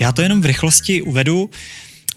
[0.00, 1.50] Já to jenom v rychlosti uvedu.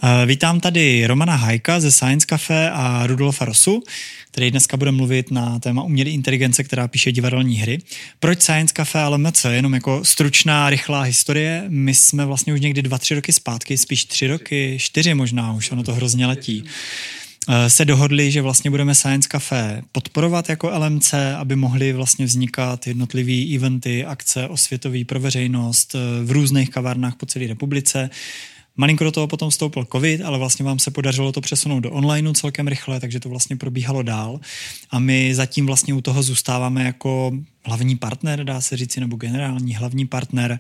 [0.03, 3.84] Eh, Vítám tady Romana Hajka ze Science Cafe a Rudolfa Rosu,
[4.31, 7.80] který dneska bude mluvit na téma umělé inteligence, která píše divadelní hry.
[8.20, 9.45] Proč Science Cafe ale MC?
[9.45, 11.64] Jenom jako stručná, rychlá historie.
[11.67, 15.72] My jsme vlastně už někdy dva, tři roky zpátky, spíš tři roky, čtyři možná, už
[15.72, 16.64] ono to hrozně letí
[17.67, 23.55] se dohodli, že vlastně budeme Science Cafe podporovat jako LMC, aby mohly vlastně vznikat jednotlivý
[23.55, 28.09] eventy, akce osvětový pro veřejnost eh, v různých kavárnách po celé republice.
[28.77, 32.33] Malinko do toho potom vstoupil covid, ale vlastně vám se podařilo to přesunout do onlineu
[32.33, 34.39] celkem rychle, takže to vlastně probíhalo dál.
[34.89, 37.31] A my zatím vlastně u toho zůstáváme jako
[37.66, 40.59] hlavní partner, dá se říci, nebo generální hlavní partner.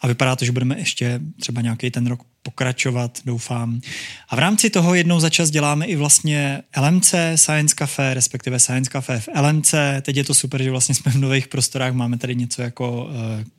[0.00, 3.80] A vypadá to, že budeme ještě třeba nějaký ten rok pokračovat, doufám.
[4.28, 8.90] A v rámci toho jednou za čas děláme i vlastně LMC Science Cafe, respektive Science
[8.90, 9.74] Cafe v LMC.
[10.02, 13.10] Teď je to super, že vlastně jsme v nových prostorách, máme tady něco jako uh,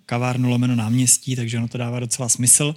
[0.06, 2.76] kavárnu lomeno náměstí, takže ono to dává docela smysl.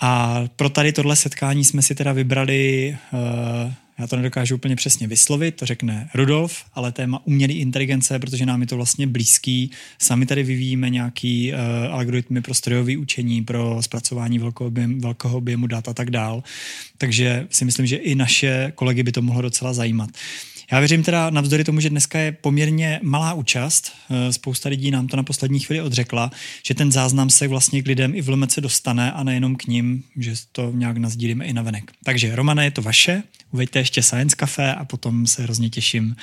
[0.00, 5.06] A pro tady tohle setkání jsme si teda vybrali, uh, já to nedokážu úplně přesně
[5.06, 9.70] vyslovit, to řekne Rudolf, ale téma umělé inteligence, protože nám je to vlastně blízký.
[9.98, 11.58] Sami tady vyvíjíme nějaký uh,
[11.94, 16.42] algoritmy pro strojové učení, pro zpracování velkého objemu, velkého objemu dat a tak dál.
[16.98, 20.10] Takže si myslím, že i naše kolegy by to mohlo docela zajímat.
[20.72, 25.06] Já věřím teda navzdory tomu, že dneska je poměrně malá účast, eh, spousta lidí nám
[25.06, 26.30] to na poslední chvíli odřekla,
[26.66, 30.02] že ten záznam se vlastně k lidem i v Lomece dostane a nejenom k ním,
[30.16, 31.92] že to nějak nazdílíme i na venek.
[32.04, 36.16] Takže Romana, je to vaše, uveďte ještě Science Café a potom se hrozně těším,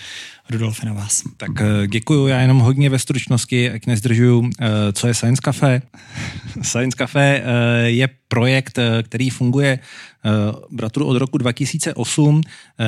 [0.49, 1.23] Rudolfe, na vás.
[1.37, 5.81] Tak eh, děkuju, já jenom hodně ve stručnosti, jak nezdržuju, eh, co je Science Café.
[6.61, 7.43] Science Café
[7.85, 9.79] je projekt, který funguje
[10.71, 12.41] bratru od roku 2008.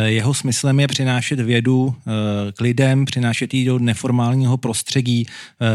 [0.06, 1.96] Jeho smyslem je přinášet vědu
[2.54, 5.26] k lidem, přinášet ji do neformálního prostředí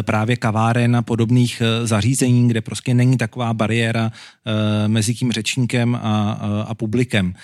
[0.02, 4.12] právě kaváren a podobných zařízení, kde prostě není taková bariéra
[4.86, 6.32] mezi tím řečníkem a,
[6.66, 7.34] a publikem.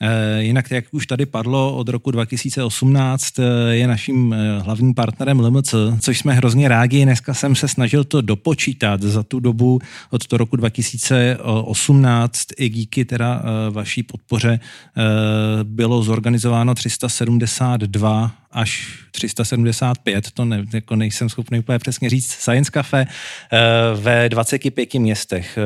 [0.00, 5.40] Eh, jinak, jak už tady padlo, od roku 2018 eh, je naším eh, hlavním partnerem
[5.40, 7.04] LMC, což jsme hrozně rádi.
[7.04, 9.80] Dneska jsem se snažil to dopočítat za tu dobu
[10.10, 14.60] od toho roku 2018 i díky teda vaší podpoře
[15.62, 23.06] bylo zorganizováno 372 až 375, to ne, jako nejsem schopný úplně přesně říct, Science Cafe
[23.06, 23.58] eh,
[23.94, 25.62] ve 25 městech eh,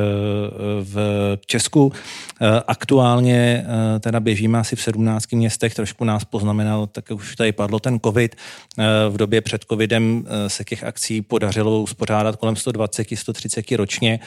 [0.84, 1.92] v Česku.
[2.40, 3.66] Eh, aktuálně
[4.00, 8.36] teda běžíme asi v 17 městech, trošku nás poznamenal, tak už tady padlo ten covid.
[9.10, 14.20] V době před covidem se těch akcí podařilo uspořádat kolem 120-130 ročně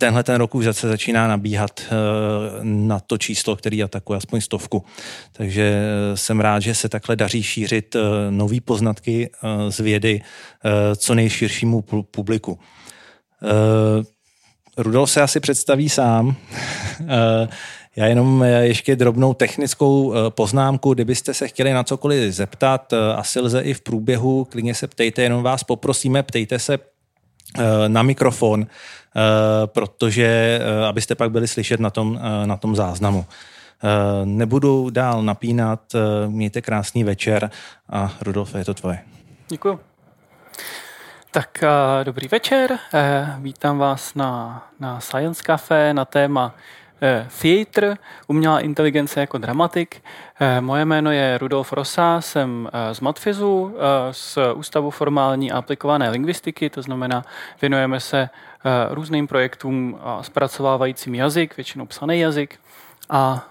[0.00, 1.90] tenhle ten rok už zase začíná nabíhat eh,
[2.62, 4.84] na to číslo, který atakuje aspoň stovku.
[5.32, 8.00] Takže eh, jsem rád, že se takhle daří šířit eh,
[8.30, 9.30] nové poznatky
[9.68, 10.22] z vědy
[10.96, 12.58] co nejširšímu publiku.
[14.76, 16.36] Rudolf se asi představí sám.
[17.96, 23.74] Já jenom ještě drobnou technickou poznámku, kdybyste se chtěli na cokoliv zeptat, asi lze i
[23.74, 26.78] v průběhu, klidně se ptejte, jenom vás poprosíme, ptejte se
[27.88, 28.66] na mikrofon,
[29.66, 33.26] protože eh, abyste pak byli slyšet na tom, eh, na tom záznamu.
[34.24, 35.80] Nebudu dál napínat,
[36.26, 37.50] mějte krásný večer
[37.90, 38.98] a Rudolf, je to tvoje.
[39.48, 39.80] Děkuji.
[41.30, 41.64] Tak
[42.02, 42.78] dobrý večer,
[43.38, 46.54] vítám vás na, na Science Cafe na téma
[47.42, 50.02] theater, umělá inteligence jako dramatik.
[50.60, 53.76] Moje jméno je Rudolf Rosa, jsem z Matfizu,
[54.10, 57.24] z Ústavu formální a aplikované lingvistiky, to znamená,
[57.60, 58.47] věnujeme se Eh,
[58.90, 62.60] různým projektům zpracovávajícím jazyk, většinou psaný jazyk.
[63.10, 63.46] A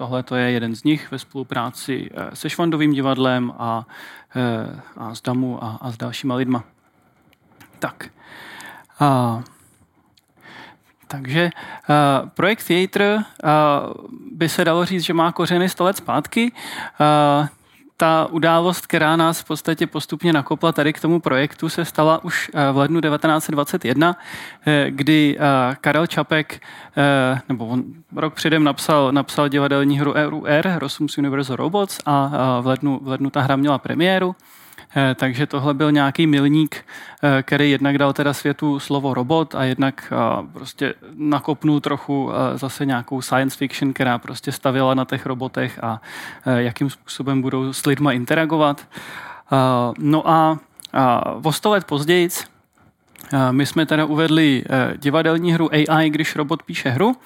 [0.00, 3.86] tohle to je jeden z nich ve spolupráci eh, se Švandovým divadlem a,
[4.36, 6.64] eh, a s Damu a, a s dalšíma lidma.
[7.78, 8.08] Tak.
[9.00, 9.42] A
[11.06, 13.22] takže uh, projekt uh,
[14.30, 16.52] by se dalo říct, že má kořeny 100 let zpátky.
[16.52, 17.46] Uh,
[18.00, 22.50] ta událost, která nás v podstatě postupně nakopla tady k tomu projektu, se stala už
[22.72, 24.16] v lednu 1921,
[24.88, 25.38] kdy
[25.80, 26.62] Karel Čapek,
[27.48, 27.84] nebo on
[28.16, 33.30] rok předem napsal, napsal divadelní hru RUR, Rosums Universal Robots, a v lednu, v lednu
[33.30, 34.36] ta hra měla premiéru.
[34.96, 36.84] Eh, takže tohle byl nějaký milník,
[37.22, 42.86] eh, který jednak dal teda světu slovo robot a jednak eh, prostě nakopnul trochu zase
[42.86, 46.00] nějakou science fiction, která prostě stavila na těch robotech a
[46.56, 48.88] jakým způsobem budou s lidma interagovat.
[49.98, 50.58] No a
[51.42, 52.28] o sto let později
[53.50, 54.64] my jsme teda uvedli
[54.96, 57.16] divadelní hru AI, když robot píše hru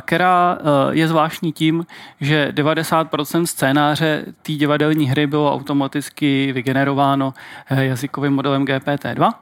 [0.00, 1.86] která eh, je zvláštní tím,
[2.20, 7.34] že 90% scénáře té divadelní hry bylo automaticky vygenerováno
[7.70, 9.32] eh, jazykovým modelem GPT-2.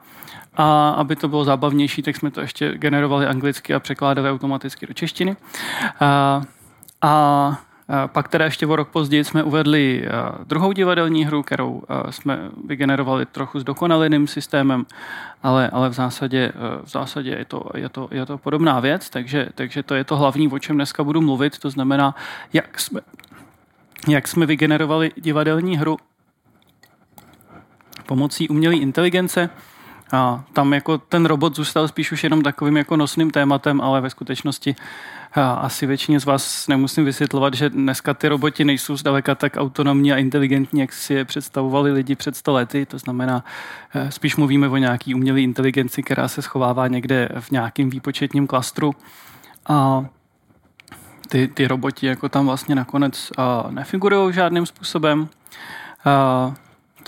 [0.56, 4.94] A aby to bylo zábavnější, tak jsme to ještě generovali anglicky a překládali automaticky do
[4.94, 5.36] češtiny.
[6.00, 6.42] A,
[7.02, 7.60] a
[8.06, 10.08] pak teda ještě o rok později jsme uvedli
[10.44, 14.86] druhou divadelní hru, kterou jsme vygenerovali trochu s dokonaleným systémem,
[15.42, 16.52] ale, ale v zásadě,
[16.82, 20.16] v zásadě je, to, je, to, je to podobná věc, takže, takže to je to
[20.16, 22.14] hlavní, o čem dneska budu mluvit, to znamená,
[22.52, 23.00] jak jsme,
[24.08, 25.96] jak jsme vygenerovali divadelní hru
[28.06, 29.50] pomocí umělé inteligence,
[30.12, 34.10] a tam jako ten robot zůstal spíš už jenom takovým jako nosným tématem, ale ve
[34.10, 34.76] skutečnosti
[35.34, 40.16] asi většině z vás nemusím vysvětlovat, že dneska ty roboti nejsou zdaleka tak autonomní a
[40.16, 42.86] inteligentní, jak si je představovali lidi před sto lety.
[42.86, 43.44] To znamená,
[43.94, 48.94] eh, spíš mluvíme o nějaký umělé inteligenci, která se schovává někde v nějakém výpočetním klastru.
[49.68, 50.06] A
[51.28, 53.32] ty, ty roboti jako tam vlastně nakonec
[53.70, 55.28] nefigurují žádným způsobem.
[56.04, 56.54] A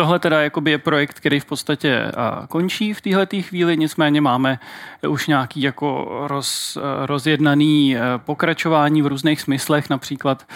[0.02, 2.12] Tohle teda jakoby je projekt, který v podstatě
[2.48, 4.58] končí v téhle chvíli, nicméně máme
[5.08, 10.46] už nějaký jako roz, rozjednaný e, pokračování v různých smyslech, například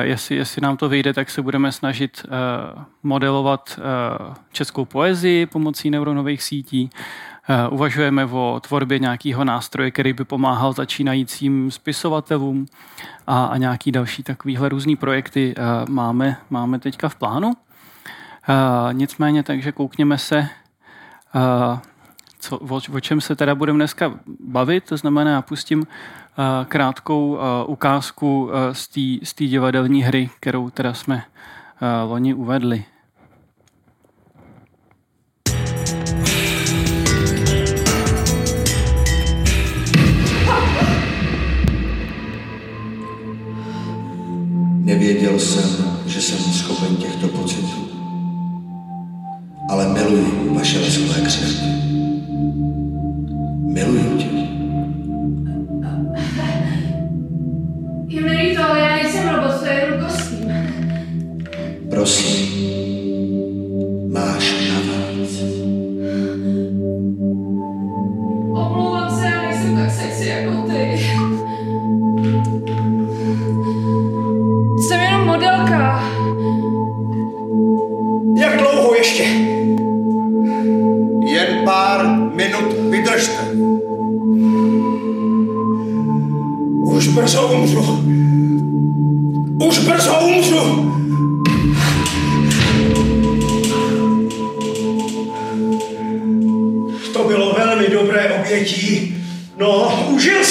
[0.00, 2.26] jestli, jestli nám to vyjde, tak se budeme snažit
[3.02, 3.80] modelovat
[4.52, 6.90] českou poezii pomocí neuronových sítí.
[7.70, 12.66] Uvažujeme o tvorbě nějakého nástroje, který by pomáhal začínajícím spisovatelům
[13.26, 15.54] a, a nějaký další takovýhle různý projekty
[15.88, 17.52] máme, máme teďka v plánu.
[18.48, 20.48] Uh, nicméně, takže koukněme se,
[21.34, 21.78] uh,
[22.38, 24.84] co, o, o čem se teda budeme dneska bavit.
[24.84, 25.86] To znamená, já pustím uh,
[26.64, 28.50] krátkou ukázku
[29.22, 31.22] z té divadelní hry, kterou teda jsme
[32.04, 32.84] loni uvedli.
[44.84, 47.28] Nevěděl jsem, že jsem schopen těchto
[49.68, 51.66] ale miluji vaše lesklé křivky.
[53.60, 54.26] Miluji tě.
[58.08, 60.52] Je mi líto, ale já nejsem robot, to je jenom kostým.
[61.90, 62.43] Prosím,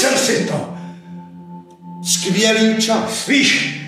[0.04, 0.74] Jsem si to.
[2.04, 3.28] Skvělý čas.
[3.28, 3.82] Víš,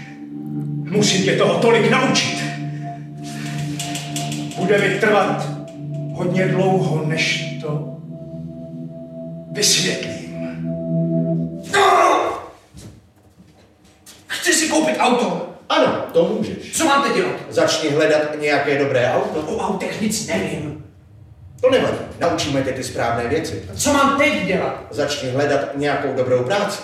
[0.89, 2.43] musím tě toho tolik naučit.
[4.57, 5.47] Bude mi trvat
[6.13, 7.97] hodně dlouho, než to
[9.51, 10.35] vysvětlím.
[11.73, 12.29] No!
[14.27, 15.49] Chci si koupit auto.
[15.69, 16.71] Ano, to můžeš.
[16.73, 17.35] Co mám teď dělat?
[17.49, 19.41] Začni hledat nějaké dobré auto.
[19.41, 20.83] O autech nic nevím.
[21.65, 23.63] To nevadí, naučíme tě ty správné věci.
[23.75, 24.87] Co mám teď dělat?
[24.91, 26.81] Začni hledat nějakou dobrou práci.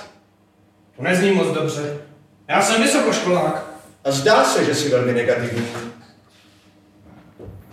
[0.97, 1.97] To nezní moc dobře.
[2.47, 3.65] Já jsem vysokoškolák.
[4.03, 5.67] A zdá se, že jsi velmi negativní.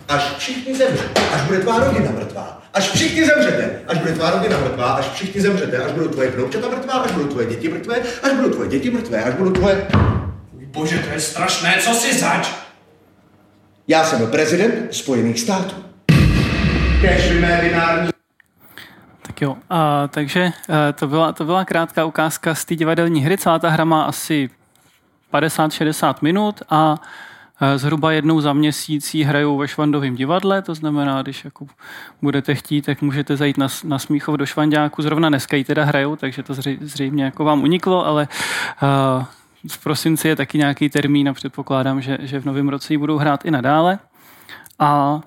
[0.07, 4.57] Až všichni zemřou, až bude tvá rodina mrtvá, až všichni zemřete, až bude tvá rodina
[4.57, 8.31] mrtvá, až všichni zemřete, až budou tvoje vnoučata mrtvá, až budou tvoje děti mrtvé, až
[8.33, 9.87] budou tvoje děti mrtvé, až budou tvoje...
[10.51, 12.49] Bože, to je strašné, co si zač?
[13.87, 15.88] Já jsem prezident Spojených států.
[19.21, 23.37] Tak jo, a, takže a, to, byla, to byla krátká ukázka z té divadelní hry.
[23.37, 24.49] Celá ta hra má asi
[25.33, 26.95] 50-60 minut a
[27.61, 31.67] Eh, zhruba jednou za měsíc ji hrajou ve Švandovém divadle, to znamená, když jako
[32.21, 35.01] budete chtít, tak můžete zajít na, na Smíchov do Švandáku.
[35.01, 38.27] Zrovna dneska ji teda hrajou, takže to zřejmě jako vám uniklo, ale
[39.17, 39.25] uh,
[39.71, 43.17] v prosinci je taky nějaký termín a předpokládám, že, že v novém roce ji budou
[43.17, 43.99] hrát i nadále.
[44.79, 45.21] A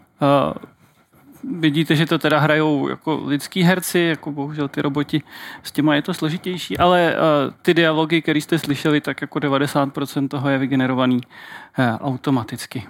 [1.45, 5.23] vidíte, že to teda hrajou jako lidský herci, jako bohužel ty roboti,
[5.63, 10.29] s těma je to složitější, ale uh, ty dialogy, které jste slyšeli, tak jako 90%
[10.29, 12.87] toho je vygenerovaný uh, automaticky.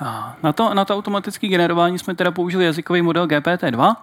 [0.00, 3.96] A na to, na to automatické generování jsme teda použili jazykový model GPT-2.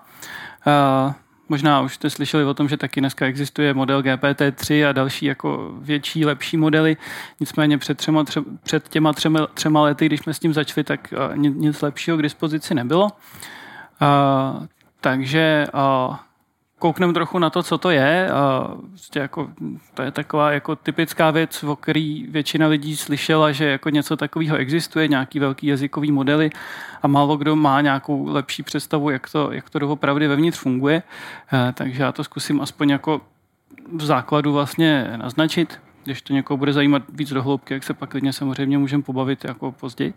[1.50, 5.74] Možná už jste slyšeli o tom, že taky dneska existuje model GPT-3 a další jako
[5.82, 6.98] větší, lepší modely.
[7.40, 11.14] Nicméně před, třema, tře, před těma třema, třema lety, když jsme s tím začali, tak
[11.36, 13.04] nic lepšího k dispozici nebylo.
[13.06, 14.66] Uh,
[15.02, 15.68] takže
[16.10, 16.16] uh,
[16.86, 18.30] koukneme trochu na to, co to je.
[18.32, 19.50] A prostě jako,
[19.94, 24.58] to je taková jako typická věc, o který většina lidí slyšela, že jako něco takového
[24.58, 26.50] existuje, nějaký velký jazykový modely
[27.02, 31.04] a málo kdo má nějakou lepší představu, jak to, jak to doopravdy vevnitř funguje.
[31.54, 33.22] Eh, takže já to zkusím aspoň jako
[33.94, 35.80] v základu vlastně naznačit.
[36.04, 39.46] Když to někoho bude zajímat víc do hloubky, jak se pak klidně samozřejmě můžeme pobavit
[39.46, 40.14] jako později.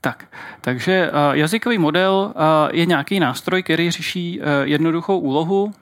[0.00, 0.24] Tak,
[0.60, 5.72] takže uh, jazykový model uh, je nějaký nástroj, který řeší uh, jednoduchou úlohu.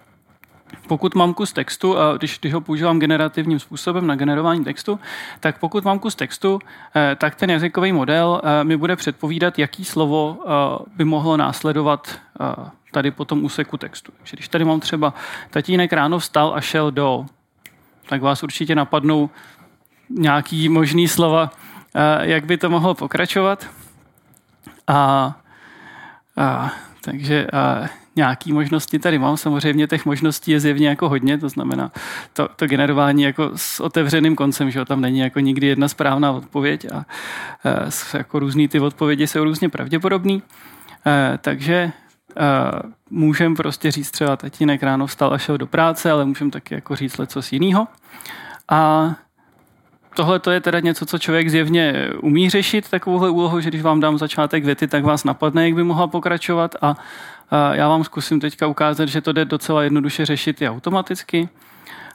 [0.89, 5.01] Pokud mám kus textu, a když, když ho používám generativním způsobem na generování textu,
[5.41, 6.59] tak pokud mám kus textu,
[7.17, 10.39] tak ten jazykový model mi bude předpovídat, jaký slovo
[10.97, 12.19] by mohlo následovat
[12.93, 14.13] tady po tom úseku textu.
[14.33, 15.15] Když tady mám třeba
[15.51, 17.27] tatínek ráno vstal a šel do,
[18.09, 19.31] tak vás určitě napadnou
[20.11, 21.51] nějaký možný slova,
[22.21, 23.67] jak by to mohlo pokračovat.
[24.87, 25.37] A,
[26.37, 26.73] a
[27.05, 29.37] takže a, nějaký možnosti tady mám.
[29.37, 31.93] Samozřejmě těch možností je zjevně jako hodně, to znamená
[32.33, 36.87] to, to generování jako s otevřeným koncem, že tam není jako nikdy jedna správná odpověď
[36.93, 37.05] a, a
[38.17, 40.43] jako různý ty odpovědi jsou různě pravděpodobný.
[41.05, 41.93] A, takže
[43.11, 46.97] můžem prostě říct třeba tatínek ráno vstal a šel do práce, ale můžem taky jako
[46.97, 47.89] říct něco jiného.
[48.69, 49.11] A
[50.15, 54.01] tohle to je teda něco, co člověk zjevně umí řešit, takovouhle úlohu, že když vám
[54.01, 56.95] dám začátek věty, tak vás napadne, jak by mohla pokračovat a,
[57.51, 61.49] a já vám zkusím teďka ukázat, že to jde docela jednoduše řešit i automaticky.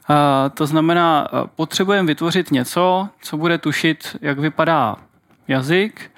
[0.08, 4.96] A to znamená, potřebujeme vytvořit něco, co bude tušit, jak vypadá
[5.48, 6.12] jazyk,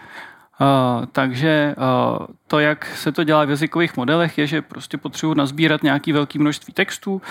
[0.62, 5.34] Uh, takže uh, to, jak se to dělá v jazykových modelech, je, že prostě potřebuji
[5.34, 7.14] nazbírat nějaký velký množství textů.
[7.14, 7.22] Uh,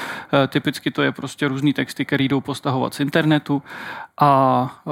[0.49, 3.63] typicky to je prostě různý texty, které jdou postahovat z internetu.
[4.21, 4.83] A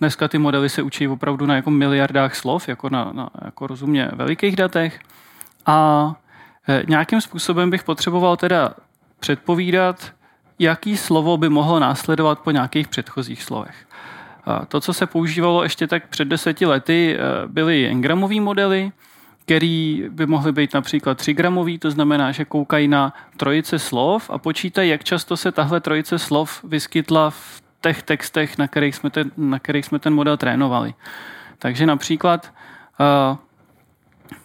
[0.00, 4.10] dneska ty modely se učí opravdu na jako miliardách slov, jako na, na jako rozumně
[4.12, 5.00] velikých datech.
[5.66, 6.12] A
[6.88, 8.74] nějakým způsobem bych potřeboval teda
[9.20, 10.12] předpovídat,
[10.58, 13.86] jaký slovo by mohlo následovat po nějakých předchozích slovech.
[14.68, 18.92] To, co se používalo ještě tak před deseti lety, eh, byly engramové modely,
[19.44, 24.38] který by mohly být například 3 gramový, to znamená, že koukají na trojice slov a
[24.38, 29.30] počítají, jak často se tahle trojice slov vyskytla v těch textech, na kterých jsme ten,
[29.36, 30.94] na kterých jsme ten model trénovali.
[31.58, 32.52] Takže například
[33.00, 33.36] eh,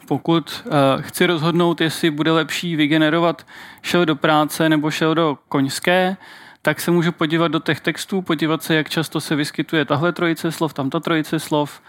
[0.08, 3.48] pokud eh, chci rozhodnout, jestli bude lepší vygenerovat
[3.82, 6.18] šel do práce nebo šel do koňské,
[6.62, 10.52] tak se můžu podívat do těch textů, podívat se, jak často se vyskytuje tahle trojice
[10.52, 11.82] slov, tamto trojice slov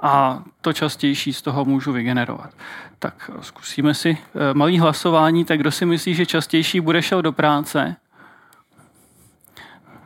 [0.00, 2.50] a to častější z toho můžu vygenerovat.
[2.98, 7.32] Tak zkusíme si eh, malý hlasování, tak kdo si myslí, že častější bude šel do
[7.32, 7.96] práce?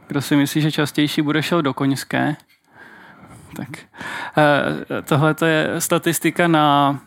[0.07, 2.37] Kdo si myslí, že častější bude šel do koňské?
[3.57, 3.69] Tak
[4.39, 6.99] eh, tohle je statistika na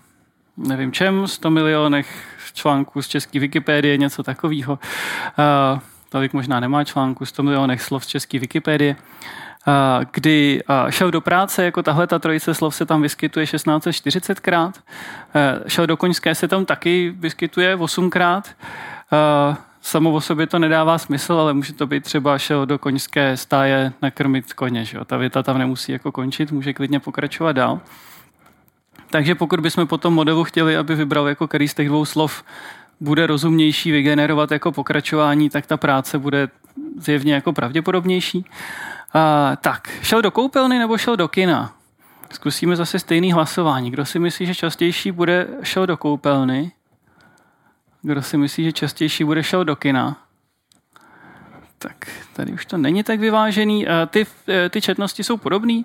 [0.57, 4.79] nevím čem, 100 milionech článků z české Wikipedie, něco takového.
[6.15, 8.95] Tolik možná nemá článku, 100 milionech slov z české Wikipedie,
[10.11, 14.71] kdy šel do práce, jako tahle ta trojice slov se tam vyskytuje 1640krát,
[15.67, 18.41] šel do koňské se tam taky vyskytuje 8krát,
[19.81, 23.93] samo o sobě to nedává smysl, ale může to být třeba šel do koňské stáje
[24.01, 24.85] nakrmit koně.
[24.85, 24.99] Že?
[25.05, 27.79] Ta věta tam nemusí jako končit, může klidně pokračovat dál.
[29.09, 32.43] Takže pokud bychom po tom modelu chtěli, aby vybral jako který z těch dvou slov
[32.99, 36.47] bude rozumnější vygenerovat jako pokračování, tak ta práce bude
[36.97, 38.45] zjevně jako pravděpodobnější.
[39.13, 41.73] A, tak, šel do koupelny nebo šel do kina?
[42.33, 43.91] Zkusíme zase stejný hlasování.
[43.91, 46.71] Kdo si myslí, že častější bude šel do koupelny?
[48.01, 50.17] Kdo si myslí, že častější bude šel do kina?
[51.77, 53.85] Tak tady už to není tak vyvážený.
[54.07, 54.25] Ty,
[54.69, 55.81] ty četnosti jsou podobné.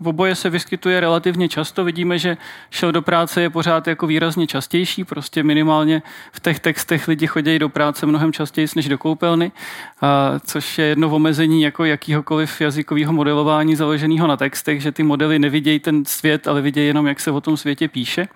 [0.00, 1.84] V oboje se vyskytuje relativně často.
[1.84, 2.36] Vidíme, že
[2.70, 7.58] šel do práce je pořád jako výrazně častější, prostě minimálně v těch textech lidi chodí
[7.58, 9.52] do práce mnohem častěji než do koupelny,
[10.00, 15.38] a, což je jedno omezení jako jakýhokoliv jazykového modelování založeného na textech, že ty modely
[15.38, 18.28] nevidějí ten svět, ale vidějí jenom, jak se o tom světě píše.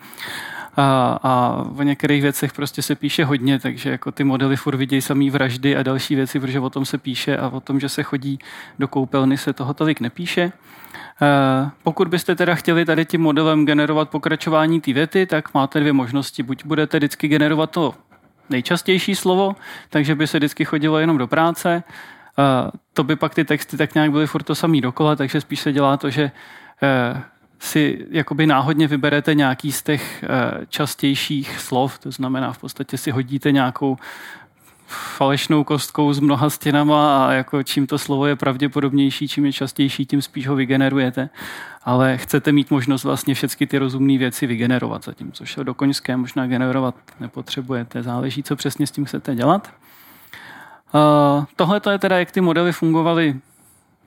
[0.77, 5.03] A, a o některých věcech prostě se píše hodně, takže jako ty modely furt vidějí
[5.03, 8.03] samý vraždy a další věci, protože o tom se píše a o tom, že se
[8.03, 8.38] chodí
[8.79, 10.53] do koupelny, se toho tolik nepíše.
[11.23, 15.93] Eh, pokud byste teda chtěli tady tím modelem generovat pokračování té věty, tak máte dvě
[15.93, 16.43] možnosti.
[16.43, 17.95] Buď budete vždycky generovat to
[18.51, 19.57] nejčastější slovo,
[19.91, 21.83] takže by se vždycky chodilo jenom do práce.
[22.39, 25.61] Eh, to by pak ty texty tak nějak byly furt to samý dokola, takže spíš
[25.61, 26.31] se dělá to, že
[26.83, 27.23] eh,
[27.61, 30.25] si jakoby náhodně vyberete nějaký z těch
[30.69, 33.97] častějších slov, to znamená v podstatě si hodíte nějakou
[34.88, 40.07] falešnou kostkou s mnoha stěnama a jako čím to slovo je pravděpodobnější, čím je častější,
[40.07, 41.28] tím spíš ho vygenerujete.
[41.85, 46.95] Ale chcete mít možnost vlastně všechny ty rozumné věci vygenerovat, zatímco do koňské možná generovat
[47.21, 48.02] nepotřebujete.
[48.02, 49.71] Záleží, co přesně s tím chcete dělat.
[50.95, 53.37] Uh, Tohle je teda, jak ty modely fungovaly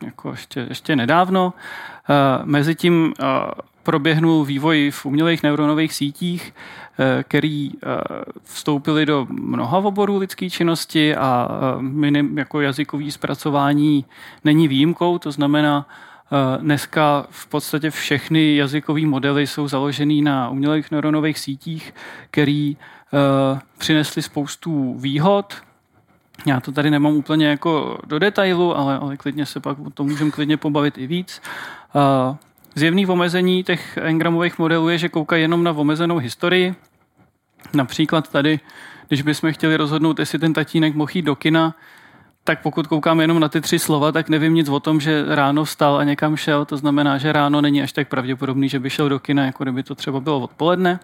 [0.06, 1.54] jako ještě, ještě nedávno.
[2.10, 3.28] Uh, Mezitím uh,
[3.84, 6.54] proběhnul vývoj v umělých neuronových sítích,
[7.24, 7.98] který eh,
[8.44, 14.06] vstoupili do mnoha oborů lidské činnosti a eh, minim, jako jazykový zpracování
[14.44, 15.88] není výjimkou, to znamená,
[16.62, 21.94] Dneska v podstatě všechny jazykové modely jsou založené na umělých neuronových sítích,
[22.30, 22.78] který
[23.78, 25.56] přinesly spoustu výhod.
[26.46, 30.08] Já to tady nemám úplně jako do detailu, ale, ale klidně se pak o tom
[30.08, 31.42] můžeme klidně pobavit i víc.
[32.76, 36.76] Zjevný omezení těch engramových modelů je, že koukají jenom na omezenou historii.
[37.74, 38.60] Například tady,
[39.08, 41.76] když bychom chtěli rozhodnout, jestli ten tatínek mohl jít do kina,
[42.44, 45.64] tak pokud koukám jenom na ty tři slova, tak nevím nic o tom, že ráno
[45.64, 46.66] vstal a někam šel.
[46.66, 49.84] To znamená, že ráno není až tak pravděpodobný, že by šel do kina, jako kdyby
[49.84, 51.00] to třeba bylo odpoledne.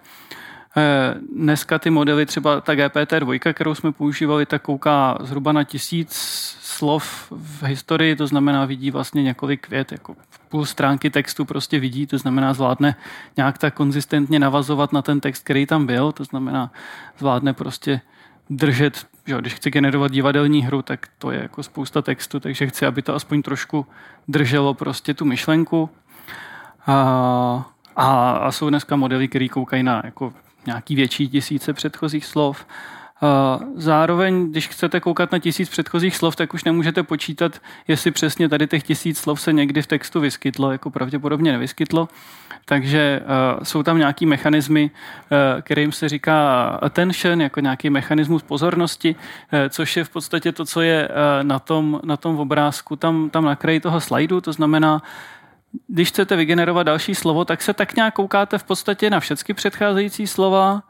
[0.78, 6.12] Eh, dneska ty modely, třeba ta GPT-2, kterou jsme používali, tak kouká zhruba na tisíc
[6.60, 10.16] slov v historii, to znamená vidí vlastně několik vět, jako
[10.48, 12.96] půl stránky textu prostě vidí, to znamená zvládne
[13.36, 16.72] nějak tak konzistentně navazovat na ten text, který tam byl, to znamená
[17.18, 18.00] zvládne prostě
[18.50, 22.86] držet, že když chci generovat divadelní hru, tak to je jako spousta textu, takže chci,
[22.86, 23.86] aby to aspoň trošku
[24.28, 25.90] drželo prostě tu myšlenku.
[26.86, 26.94] A,
[27.96, 30.32] a, a jsou dneska modely, které koukají na jako
[30.66, 32.66] nějaký větší tisíce předchozích slov.
[33.74, 38.66] Zároveň, když chcete koukat na tisíc předchozích slov, tak už nemůžete počítat, jestli přesně tady
[38.66, 42.08] těch tisíc slov se někdy v textu vyskytlo, jako pravděpodobně nevyskytlo.
[42.64, 49.14] Takže uh, jsou tam nějaký mechanismy, uh, kterým se říká attention, jako nějaký mechanismus pozornosti,
[49.14, 53.30] uh, což je v podstatě to, co je uh, na, tom, na tom obrázku tam,
[53.30, 54.40] tam na kraji toho slajdu.
[54.40, 55.02] To znamená,
[55.86, 60.26] když chcete vygenerovat další slovo, tak se tak nějak koukáte v podstatě na všechny předcházející
[60.26, 60.82] slova,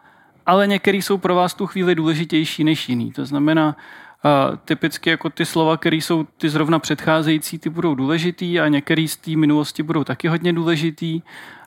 [0.47, 3.13] ale některý jsou pro vás tu chvíli důležitější než jiný.
[3.13, 3.77] To znamená,
[4.25, 9.09] Uh, typicky jako ty slova, které jsou ty zrovna předcházející, ty budou důležitý a některý
[9.09, 11.23] z té minulosti budou taky hodně důležitý.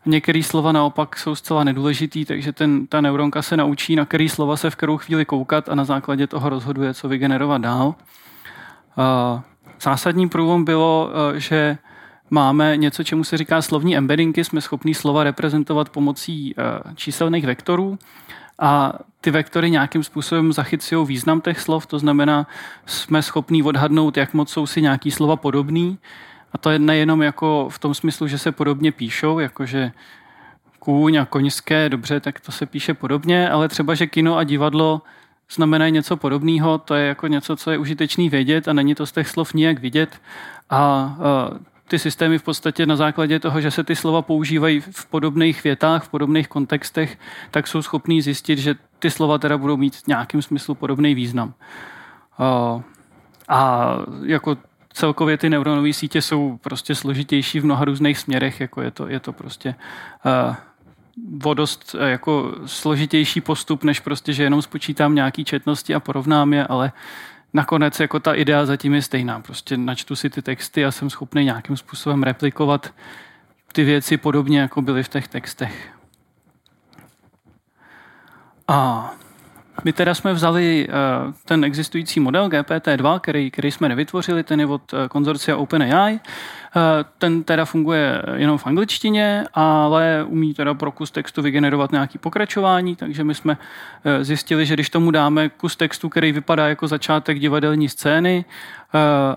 [0.06, 4.58] Některé slova naopak jsou zcela nedůležitý, takže ten, ta neuronka se naučí, na který slova
[4.58, 7.88] se v kterou chvíli koukat a na základě toho rozhoduje, co vygenerovat dál.
[7.88, 9.42] Uh,
[9.82, 11.78] zásadní průlom bylo, uh, že
[12.32, 16.56] máme něco, čemu se říká slovní embeddingy, jsme schopní slova reprezentovat pomocí
[16.96, 18.00] číselných vektorů
[18.60, 22.48] a ty vektory nějakým způsobem zachycují význam těch slov, to znamená,
[22.86, 25.98] jsme schopní odhadnout, jak moc jsou si nějaký slova podobný.
[26.54, 29.92] A to je nejenom jako v tom smyslu, že se podobně píšou, jakože
[30.80, 35.02] kůň a koňské, dobře, tak to se píše podobně, ale třeba, že kino a divadlo
[35.52, 39.12] znamenají něco podobného, to je jako něco, co je užitečný vědět a není to z
[39.12, 40.22] těch slov nijak vidět.
[40.70, 41.16] A, a
[41.92, 46.04] ty systémy v podstatě na základě toho, že se ty slova používají v podobných větách,
[46.04, 47.20] v podobných kontextech,
[47.52, 51.54] tak jsou schopní zjistit, že ty slova teda budou mít v nějakým smyslu podobný význam.
[53.48, 53.92] A
[54.24, 54.58] jako
[54.94, 59.20] celkově ty neuronové sítě jsou prostě složitější v mnoha různých směrech, jako je to, je
[59.20, 59.76] to prostě
[61.38, 66.92] vodost jako složitější postup, než prostě, že jenom spočítám nějaký četnosti a porovnám je, ale
[67.54, 69.40] nakonec jako ta idea zatím je stejná.
[69.40, 72.94] Prostě načtu si ty texty a jsem schopný nějakým způsobem replikovat
[73.74, 75.92] ty věci podobně, jako byly v těch textech.
[78.68, 79.12] A
[79.84, 84.66] My teda jsme vzali uh, ten existující model GPT-2, který, který jsme nevytvořili, ten je
[84.66, 86.14] od uh, konzorcia OpenAI.
[86.14, 86.82] Uh,
[87.18, 92.96] ten teda funguje jenom v angličtině, ale umí teda pro kus textu vygenerovat nějaký pokračování,
[92.96, 93.58] takže my jsme
[94.22, 98.46] zjistili, že když tomu dáme kus textu, který vypadá jako začátek divadelní scény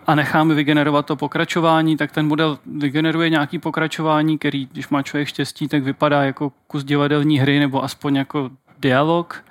[0.06, 5.28] a necháme vygenerovat to pokračování, tak ten model vygeneruje nějaký pokračování, který, když má člověk
[5.28, 9.44] štěstí, tak vypadá jako kus divadelní hry nebo aspoň jako dialog.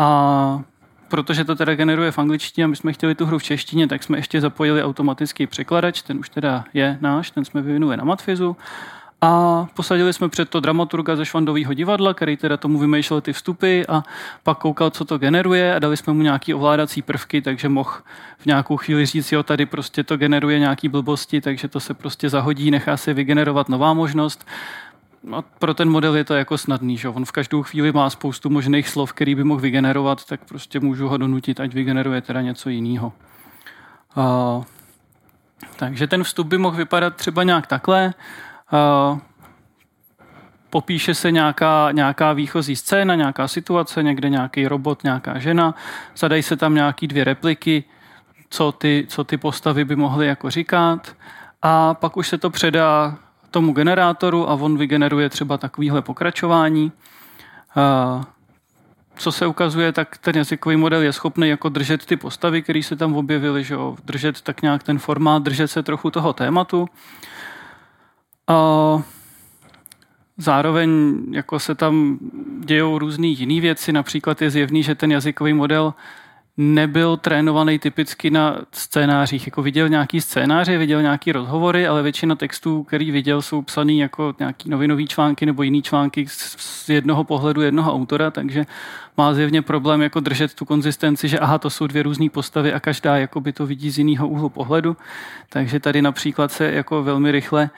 [0.00, 0.60] A
[1.08, 4.02] protože to teda generuje v angličtině a my jsme chtěli tu hru v češtině, tak
[4.02, 8.56] jsme ještě zapojili automatický překladač, ten už teda je náš, ten jsme vyvinuli na Matfizu.
[9.20, 13.82] A posadili jsme před to dramaturga ze Švandového divadla, který teda tomu vymýšlel ty vstupy
[13.88, 14.02] a
[14.42, 17.90] pak koukal, co to generuje a dali jsme mu nějaký ovládací prvky, takže mohl
[18.38, 22.30] v nějakou chvíli říct, jo, tady prostě to generuje nějaký blbosti, takže to se prostě
[22.30, 24.46] zahodí, nechá se vygenerovat nová možnost
[25.36, 28.50] a pro ten model je to jako snadný, že on v každou chvíli má spoustu
[28.50, 32.68] možných slov, který by mohl vygenerovat, tak prostě můžu ho donutit, ať vygeneruje teda něco
[32.68, 33.12] jiného.
[34.16, 34.64] Uh,
[35.76, 38.14] takže ten vstup by mohl vypadat třeba nějak takhle.
[38.72, 39.18] Uh,
[40.70, 45.74] popíše se nějaká, nějaká výchozí scéna, nějaká situace, někde nějaký robot, nějaká žena,
[46.16, 47.84] zadají se tam nějaký dvě repliky,
[48.50, 51.16] co ty, co ty postavy by mohly jako říkat
[51.62, 53.18] a pak už se to předá
[53.50, 56.92] tomu generátoru a on vygeneruje třeba takovýhle pokračování.
[59.16, 62.96] Co se ukazuje, tak ten jazykový model je schopný jako držet ty postavy, které se
[62.96, 63.96] tam objevily, že jo?
[64.04, 66.88] držet tak nějak ten formát, držet se trochu toho tématu.
[68.46, 69.02] A
[70.36, 72.18] zároveň jako se tam
[72.64, 75.94] dějou různé jiné věci, například je zjevný, že ten jazykový model
[76.60, 79.46] nebyl trénovaný typicky na scénářích.
[79.46, 84.34] Jako viděl nějaký scénáře, viděl nějaký rozhovory, ale většina textů, který viděl, jsou psaný jako
[84.38, 88.66] nějaký novinový články nebo jiný články z jednoho pohledu jednoho autora, takže
[89.16, 92.80] má zjevně problém jako držet tu konzistenci, že aha, to jsou dvě různé postavy a
[92.80, 94.96] každá jako by to vidí z jiného úhlu pohledu.
[95.48, 97.70] Takže tady například se jako velmi rychle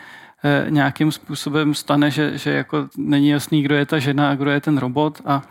[0.45, 4.51] eh, nějakým způsobem stane, že, že jako není jasný, kdo je ta žena a kdo
[4.51, 5.43] je ten robot a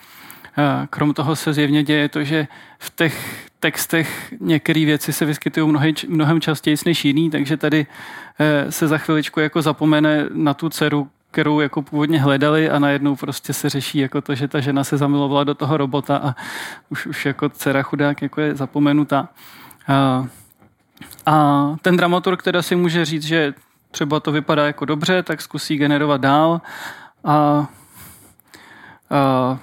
[0.90, 2.48] Krom toho se zjevně děje to, že
[2.80, 5.76] v těch textech některé věci se vyskytují
[6.08, 7.88] mnohem častěji než jiný, takže tady
[8.40, 13.16] eh, se za chviličku jako zapomene na tu dceru, kterou jako původně hledali a najednou
[13.16, 16.36] prostě se řeší jako to, že ta žena se zamilovala do toho robota a
[16.90, 19.30] už, už jako dcera chudák jako je zapomenutá.
[19.88, 20.28] A,
[21.26, 23.54] a ten dramaturg teda si může říct, že
[23.92, 26.62] třeba to vypadá jako dobře, tak zkusí generovat dál
[27.24, 27.68] a,
[29.10, 29.60] a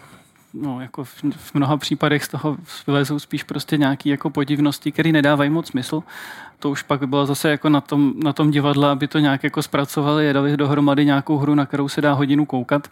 [0.54, 2.56] no, jako v, v mnoha případech z toho
[2.86, 6.02] vylezou spíš prostě nějaké jako podivnosti, které nedávají moc smysl.
[6.58, 9.44] To už pak by bylo zase jako na tom, na tom divadle, aby to nějak
[9.44, 12.88] jako zpracovali a dali dohromady nějakou hru, na kterou se dá hodinu koukat,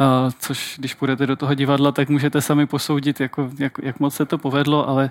[0.00, 0.06] uh,
[0.38, 4.24] což když půjdete do toho divadla, tak můžete sami posoudit, jako, jak, jak moc se
[4.24, 5.10] to povedlo, ale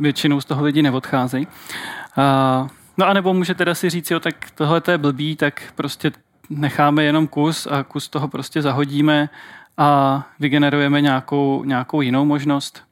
[0.00, 1.46] většinou z toho lidi neodcházejí.
[1.46, 5.62] Uh, no a nebo můžete teda si říct, jo, tak tohle to je blbý, tak
[5.74, 6.12] prostě
[6.50, 9.28] necháme jenom kus a kus toho prostě zahodíme
[9.76, 12.82] a vygenerujeme nějakou, nějakou jinou možnost.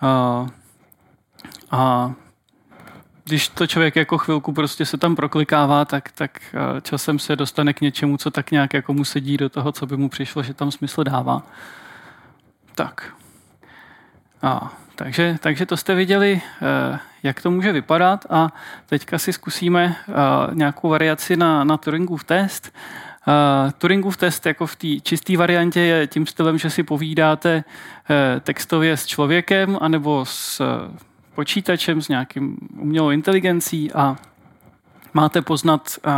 [0.00, 0.46] A,
[1.70, 2.12] a
[3.24, 7.80] když to člověk jako chvilku prostě se tam proklikává, tak, tak časem se dostane k
[7.80, 10.70] něčemu, co tak nějak jako mu sedí do toho, co by mu přišlo, že tam
[10.70, 11.42] smysl dává.
[12.74, 13.14] Tak.
[14.42, 18.48] A, takže, takže to jste viděli, e, jak to může vypadat a
[18.86, 22.72] teďka si zkusíme e, nějakou variaci na, na Turingův test.
[23.78, 28.96] Turingův test jako v té čisté variantě je tím stylem, že si povídáte uh, textově
[28.96, 30.96] s člověkem anebo s uh,
[31.34, 34.16] počítačem, s nějakým umělou inteligencí a
[35.14, 36.12] máte poznat, uh,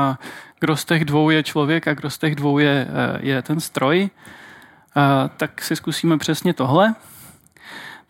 [0.60, 2.88] kdo z těch dvou je člověk a kdo z těch dvou je,
[3.20, 4.10] je ten stroj.
[5.36, 6.94] Tak si zkusíme přesně tohle.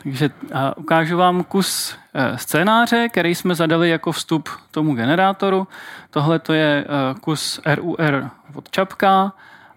[0.04, 5.68] Takže a ukážu vám kus e, scénáře, který jsme zadali jako vstup tomu generátoru.
[6.10, 6.86] Tohle to je e,
[7.20, 9.32] kus RUR od Čapka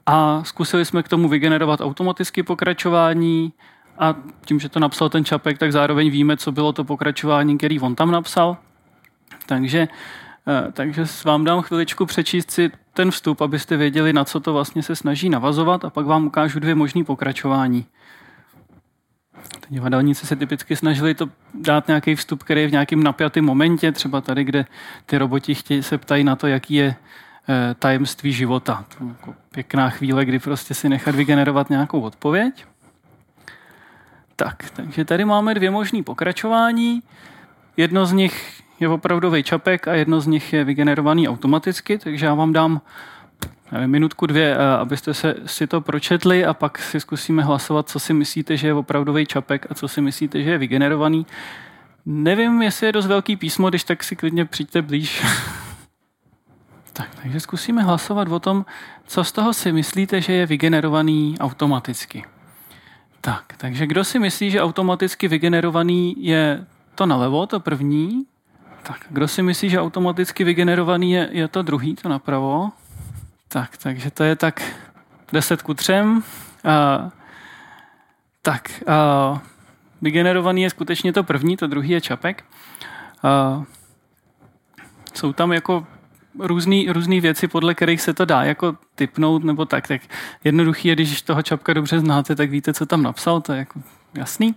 [0.05, 3.53] a zkusili jsme k tomu vygenerovat automaticky pokračování
[3.99, 7.79] a tím, že to napsal ten Čapek, tak zároveň víme, co bylo to pokračování, který
[7.79, 8.57] on tam napsal.
[9.45, 9.87] Takže,
[10.47, 14.83] e, takže vám dám chviličku přečíst si ten vstup, abyste věděli, na co to vlastně
[14.83, 17.85] se snaží navazovat a pak vám ukážu dvě možné pokračování.
[19.69, 24.21] Divadelníci se typicky snažili to dát nějaký vstup, který je v nějakém napjatém momentě, třeba
[24.21, 24.65] tady, kde
[25.05, 26.95] ty roboti chtějí, se ptají na to, jaký je
[27.49, 28.85] e, tajemství života.
[29.07, 32.65] Jako pěkná chvíle, kdy prostě si nechat vygenerovat nějakou odpověď.
[34.35, 37.03] Tak, takže tady máme dvě možné pokračování.
[37.77, 42.33] Jedno z nich je opravdový čapek a jedno z nich je vygenerovaný automaticky, takže já
[42.33, 42.81] vám dám
[43.85, 48.57] minutku dvě, abyste se, si to pročetli a pak si zkusíme hlasovat, co si myslíte,
[48.57, 51.25] že je opravdový čapek a co si myslíte, že je vygenerovaný.
[52.05, 55.25] Nevím, jestli je dost velký písmo, když tak si klidně přijďte blíž.
[56.93, 58.65] tak, takže zkusíme hlasovat o tom,
[59.07, 62.25] co z toho si myslíte, že je vygenerovaný automaticky.
[63.21, 68.25] Tak, takže kdo si myslí, že automaticky vygenerovaný je to nalevo, to první?
[68.83, 72.71] Tak, kdo si myslí, že automaticky vygenerovaný je, je to druhý, to napravo?
[73.47, 74.61] Tak, takže to je tak
[75.31, 75.93] 10 ku 3.
[75.93, 76.21] Uh,
[78.41, 79.39] tak, uh,
[80.01, 82.45] vygenerovaný je skutečně to první, to druhý je čapek.
[83.23, 83.63] Uh,
[85.13, 85.87] jsou tam jako
[86.39, 89.87] různé různý věci, podle kterých se to dá jako typnout nebo tak.
[89.87, 90.01] Tak
[90.43, 93.81] jednoduchý je, když toho čapka dobře znáte, tak víte, co tam napsal, to je jako
[94.13, 94.55] jasný.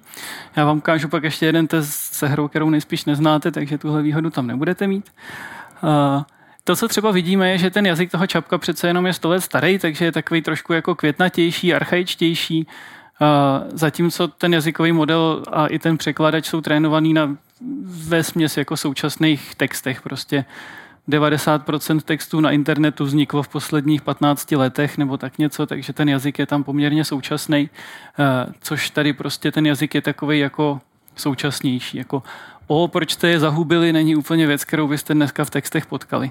[0.57, 4.31] Já vám ukážu pak ještě jeden test se hrou, kterou nejspíš neznáte, takže tuhle výhodu
[4.31, 5.13] tam nebudete mít.
[5.83, 6.23] Uh,
[6.71, 9.41] to, co třeba vidíme, je, že ten jazyk toho čapka přece jenom je 100 let
[9.41, 12.67] starý, takže je takový trošku jako květnatější, archaičtější,
[13.73, 17.37] zatímco ten jazykový model a i ten překladač jsou trénovaný na
[17.85, 20.03] ve směs jako současných textech.
[20.03, 20.45] Prostě
[21.09, 26.39] 90% textů na internetu vzniklo v posledních 15 letech nebo tak něco, takže ten jazyk
[26.39, 27.71] je tam poměrně současný,
[28.61, 30.81] což tady prostě ten jazyk je takový jako
[31.17, 31.99] současnější.
[31.99, 32.23] Jako
[32.71, 36.31] o, proč jste je zahubili, není úplně věc, kterou byste dneska v textech potkali.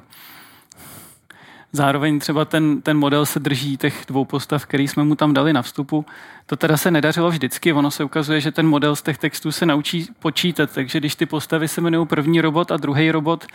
[1.71, 5.53] Zároveň třeba ten, ten model se drží těch dvou postav, který jsme mu tam dali
[5.53, 6.05] na vstupu.
[6.45, 9.65] To teda se nedařilo vždycky, ono se ukazuje, že ten model z těch textů se
[9.65, 13.45] naučí počítat, takže když ty postavy se jmenují první robot a druhý robot,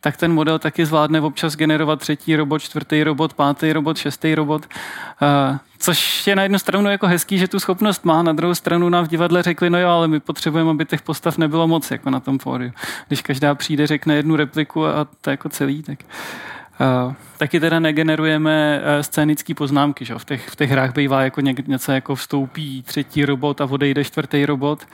[0.00, 4.66] tak ten model taky zvládne občas generovat třetí robot, čtvrtý robot, pátý robot, šestý robot.
[5.22, 8.88] Uh, což je na jednu stranu jako hezký, že tu schopnost má, na druhou stranu
[8.88, 12.10] nám v divadle řekli, no jo, ale my potřebujeme, aby těch postav nebylo moc, jako
[12.10, 12.72] na tom pódiu.
[13.08, 15.98] Když každá přijde, řekne jednu repliku a to jako celý, tak...
[16.00, 16.06] Uh,
[17.38, 20.04] taky teda negenerujeme uh, scénické poznámky.
[20.04, 20.14] Že?
[20.14, 24.46] V, těch, v těch hrách bývá jako něco jako vstoupí třetí robot a odejde čtvrtý
[24.46, 24.86] robot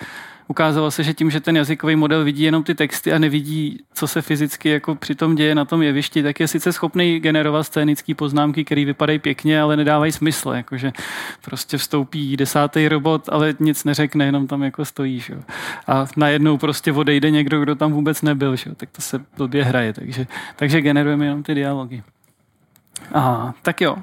[0.49, 4.07] ukázalo se, že tím, že ten jazykový model vidí jenom ty texty a nevidí, co
[4.07, 8.15] se fyzicky jako při tom děje na tom jevišti, tak je sice schopný generovat scénické
[8.15, 10.51] poznámky, které vypadají pěkně, ale nedávají smysl.
[10.51, 10.93] Jakože
[11.45, 15.21] prostě vstoupí desátý robot, ale nic neřekne, jenom tam jako stojí.
[15.21, 15.35] Že?
[15.87, 18.57] A najednou prostě odejde někdo, kdo tam vůbec nebyl.
[18.57, 18.75] Že?
[18.75, 19.93] Tak to se blbě hraje.
[19.93, 22.03] Takže, takže generujeme jenom ty dialogy.
[23.15, 23.97] A, tak jo.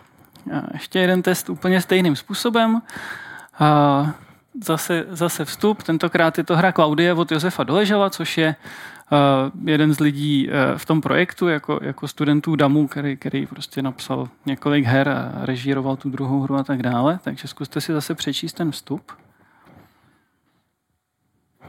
[0.73, 2.81] Ještě jeden test úplně stejným způsobem.
[3.59, 4.13] A,
[4.63, 8.55] zase, zase vstup, tentokrát je to hra Klaudie od Josefa Doležela, což je
[9.11, 13.81] uh, jeden z lidí uh, v tom projektu, jako, jako studentů DAMu, který, který prostě
[13.81, 17.19] napsal několik her a režíroval tu druhou hru a tak dále.
[17.23, 19.11] Takže zkuste si zase přečíst ten vstup.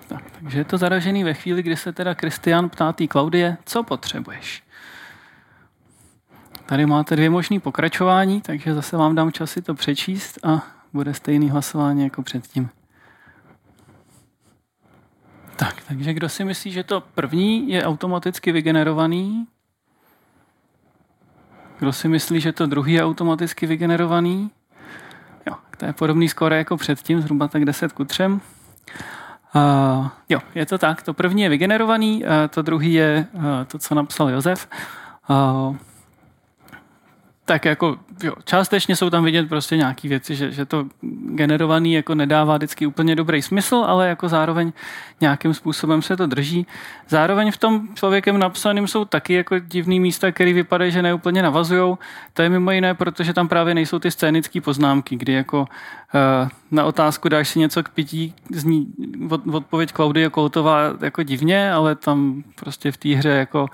[0.09, 3.83] Tak, takže je to zaražený ve chvíli, kdy se teda Kristian ptá té Klaudie, co
[3.83, 4.63] potřebuješ.
[6.67, 11.15] Tady máte dvě možné pokračování, takže zase vám dám čas si to přečíst a bude
[11.15, 12.69] stejný hlasování jako předtím.
[15.57, 19.47] Tak, takže kdo si myslí, že to první je automaticky vygenerovaný?
[21.79, 24.51] Kdo si myslí, že to druhý je automaticky vygenerovaný?
[25.47, 28.25] Jo, to je podobný skóre jako předtím, zhruba tak 10 ku 3.
[28.27, 28.41] Uh,
[30.29, 31.03] jo, je to tak.
[31.03, 34.69] To první je vygenerovaný, uh, to druhý je uh, to, co napsal Josef.
[35.31, 35.77] Uh,
[37.47, 40.87] tak jako jo, částečně jsou tam vidět prostě nějaké věci, že, že to
[41.35, 44.73] generovaný jako nedává vždycky úplně dobrý smysl, ale jako zároveň
[45.21, 46.67] nějakým způsobem se to drží.
[47.09, 51.97] Zároveň v tom člověkem napsaným jsou taky jako divný místa, které vypadají, že neúplně navazují.
[52.33, 56.85] To je mimo jiné, protože tam právě nejsou ty scénické poznámky, kdy jako uh, na
[56.85, 58.87] otázku dáš si něco k pití, zní
[59.31, 63.69] od, odpověď Klaudie Koltová jako divně, ale tam prostě v té hře jako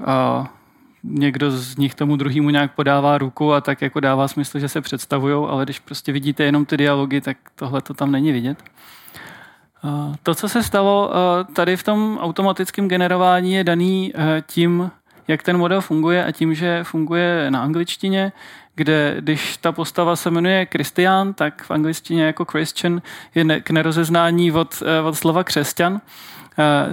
[0.00, 0.46] uh,
[1.02, 4.80] někdo z nich tomu druhému nějak podává ruku a tak jako dává smysl, že se
[4.80, 8.58] představují, ale když prostě vidíte jenom ty dialogy, tak tohle to tam není vidět.
[10.22, 11.12] To, co se stalo
[11.54, 14.12] tady v tom automatickém generování, je daný
[14.46, 14.90] tím,
[15.28, 18.32] jak ten model funguje a tím, že funguje na angličtině,
[18.74, 23.02] kde když ta postava se jmenuje Christian, tak v angličtině jako Christian
[23.34, 26.00] je k nerozeznání od, od slova křesťan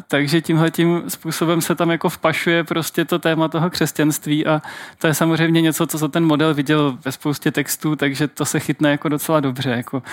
[0.07, 4.61] takže tímhle tím způsobem se tam jako vpašuje prostě to téma toho křesťanství a
[4.97, 8.91] to je samozřejmě něco, co ten model viděl ve spoustě textů, takže to se chytne
[8.91, 9.69] jako docela dobře.
[9.69, 10.03] Jako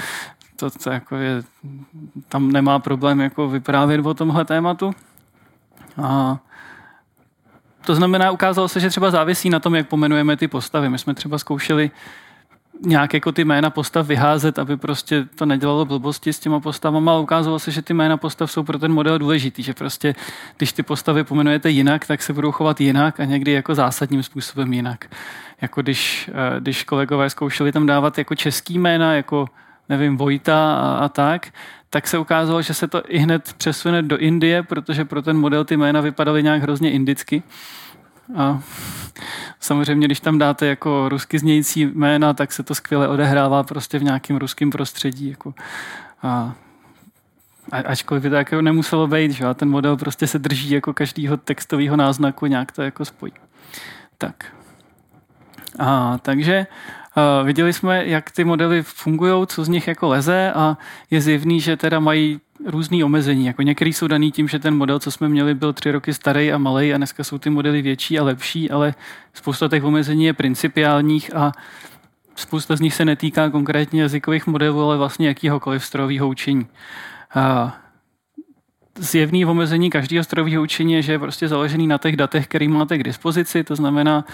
[0.57, 1.43] to, to jako je,
[2.29, 4.95] tam nemá problém jako vyprávět o tomhle tématu.
[6.03, 6.39] A
[7.85, 10.89] to znamená, ukázalo se, že třeba závisí na tom, jak pomenujeme ty postavy.
[10.89, 11.91] My jsme třeba zkoušeli
[12.81, 17.23] nějak jako ty jména postav vyházet, aby prostě to nedělalo blbosti s těma postavama, ale
[17.23, 20.15] ukázalo se, že ty jména postav jsou pro ten model důležitý, že prostě
[20.57, 24.73] když ty postavy pomenujete jinak, tak se budou chovat jinak a někdy jako zásadním způsobem
[24.73, 25.07] jinak.
[25.61, 29.47] Jako když, eh, když kolegové zkoušeli tam dávat jako český jména, jako
[29.89, 31.49] nevím, Vojta a, a tak,
[31.91, 35.65] tak se ukázalo, že se to i hned přesune do Indie, protože pro ten model
[35.65, 37.43] ty jména vypadaly nějak hrozně indicky.
[38.37, 38.61] A
[39.61, 44.03] samozřejmě, když tam dáte jako rusky znějící jména, tak se to skvěle odehrává prostě v
[44.03, 45.31] nějakém ruském prostředí.
[45.31, 45.55] Jako.
[46.23, 46.55] A
[47.73, 49.45] ačkoliv by to jako nemuselo být, že?
[49.45, 53.33] A ten model prostě se drží jako každého textového náznaku, nějak to jako spojí.
[54.19, 54.45] Tak.
[55.79, 56.67] A, takže
[57.17, 60.77] Uh, viděli jsme, jak ty modely fungují, co z nich jako leze a
[61.11, 63.47] je zjevný, že teda mají různý omezení.
[63.47, 66.53] Jako některý jsou daný tím, že ten model, co jsme měli, byl tři roky starý
[66.53, 68.95] a malý a dneska jsou ty modely větší a lepší, ale
[69.35, 71.53] spousta těch omezení je principiálních a
[72.35, 76.67] spousta z nich se netýká konkrétně jazykových modelů, ale vlastně jakýhokoliv strojového učení.
[77.37, 77.71] Uh,
[78.99, 82.99] zjevný omezení každého strojového učení je, že je prostě založený na těch datech, které máte
[82.99, 84.25] k dispozici, to znamená,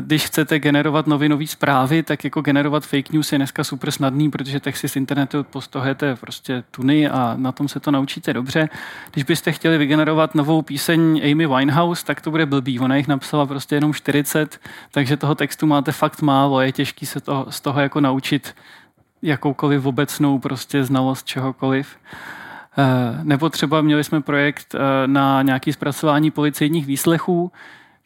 [0.00, 4.60] když chcete generovat novinové zprávy, tak jako generovat fake news je dneska super snadný, protože
[4.60, 8.68] texty z internetu postohete prostě tuny a na tom se to naučíte dobře.
[9.12, 12.80] Když byste chtěli vygenerovat novou píseň Amy Winehouse, tak to bude blbý.
[12.80, 14.60] Ona jich napsala prostě jenom 40,
[14.90, 16.60] takže toho textu máte fakt málo.
[16.60, 18.54] Je těžký se to, z toho jako naučit
[19.22, 21.96] jakoukoliv obecnou prostě znalost čehokoliv.
[22.78, 27.52] Eh, nebo třeba měli jsme projekt eh, na nějaký zpracování policejních výslechů,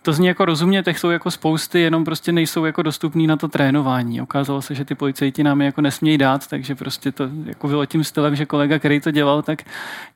[0.05, 3.49] to zní jako rozumně, těch jsou jako spousty, jenom prostě nejsou jako dostupný na to
[3.49, 4.21] trénování.
[4.21, 7.87] Ukázalo se, že ty policajti nám je jako nesmějí dát, takže prostě to jako bylo
[7.87, 9.63] tím stylem, že kolega, který to dělal, tak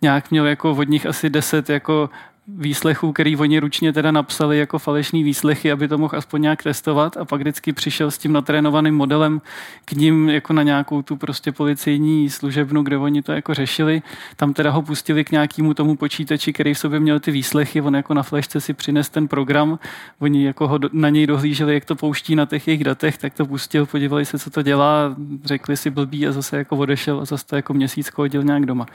[0.03, 2.11] nějak měl jako od nich asi deset jako
[2.57, 7.17] výslechů, který oni ručně teda napsali jako falešný výslechy, aby to mohl aspoň nějak testovat
[7.17, 9.41] a pak vždycky přišel s tím natrénovaným modelem
[9.85, 14.03] k ním jako na nějakou tu prostě policejní služebnu, kde oni to jako řešili.
[14.37, 17.97] Tam teda ho pustili k nějakému tomu počítači, který v sobě měl ty výslechy, on
[17.97, 19.79] jako na flešce si přines ten program,
[20.19, 23.47] oni jako ho na něj dohlíželi, jak to pouští na těch jejich datech, tak to
[23.47, 27.47] pustil, podívali se, co to dělá, řekli si blbý a zase jako odešel a zase
[27.47, 28.87] to jako měsíc chodil nějak doma.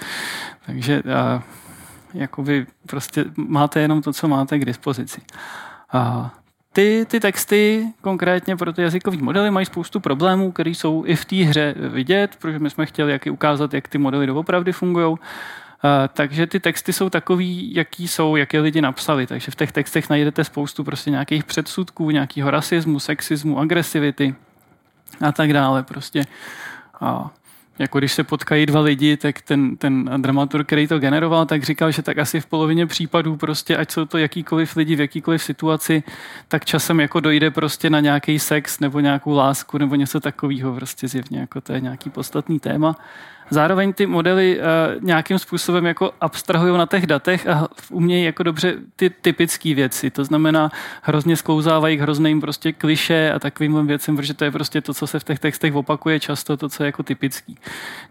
[0.65, 1.43] Takže a
[2.13, 5.21] jako vy prostě máte jenom to, co máte k dispozici.
[5.91, 6.33] A
[6.73, 11.25] ty, ty texty konkrétně pro ty jazykové modely mají spoustu problémů, které jsou i v
[11.25, 15.15] té hře vidět, protože my jsme chtěli jak ukázat, jak ty modely doopravdy fungují.
[16.13, 19.27] takže ty texty jsou takový, jaký jsou, jak je lidi napsali.
[19.27, 24.35] Takže v těch textech najdete spoustu prostě nějakých předsudků, nějakého rasismu, sexismu, agresivity
[25.21, 25.83] a tak dále.
[25.83, 26.23] Prostě.
[27.01, 27.31] A
[27.79, 31.91] jako když se potkají dva lidi, tak ten, ten dramatur, který to generoval, tak říkal,
[31.91, 36.03] že tak asi v polovině případů prostě, ať jsou to jakýkoliv lidi v jakýkoliv situaci,
[36.47, 41.07] tak časem jako dojde prostě na nějaký sex nebo nějakou lásku nebo něco takového, prostě
[41.07, 42.95] zjevně jako to je nějaký podstatný téma.
[43.49, 44.63] Zároveň ty modely uh,
[45.03, 50.09] nějakým způsobem jako abstrahují na těch datech a umějí jako dobře ty typické věci.
[50.09, 54.81] To znamená, hrozně sklouzávají k hrozným prostě kliše a takovým věcem, protože to je prostě
[54.81, 57.57] to, co se v těch textech opakuje často, to, co je jako typický.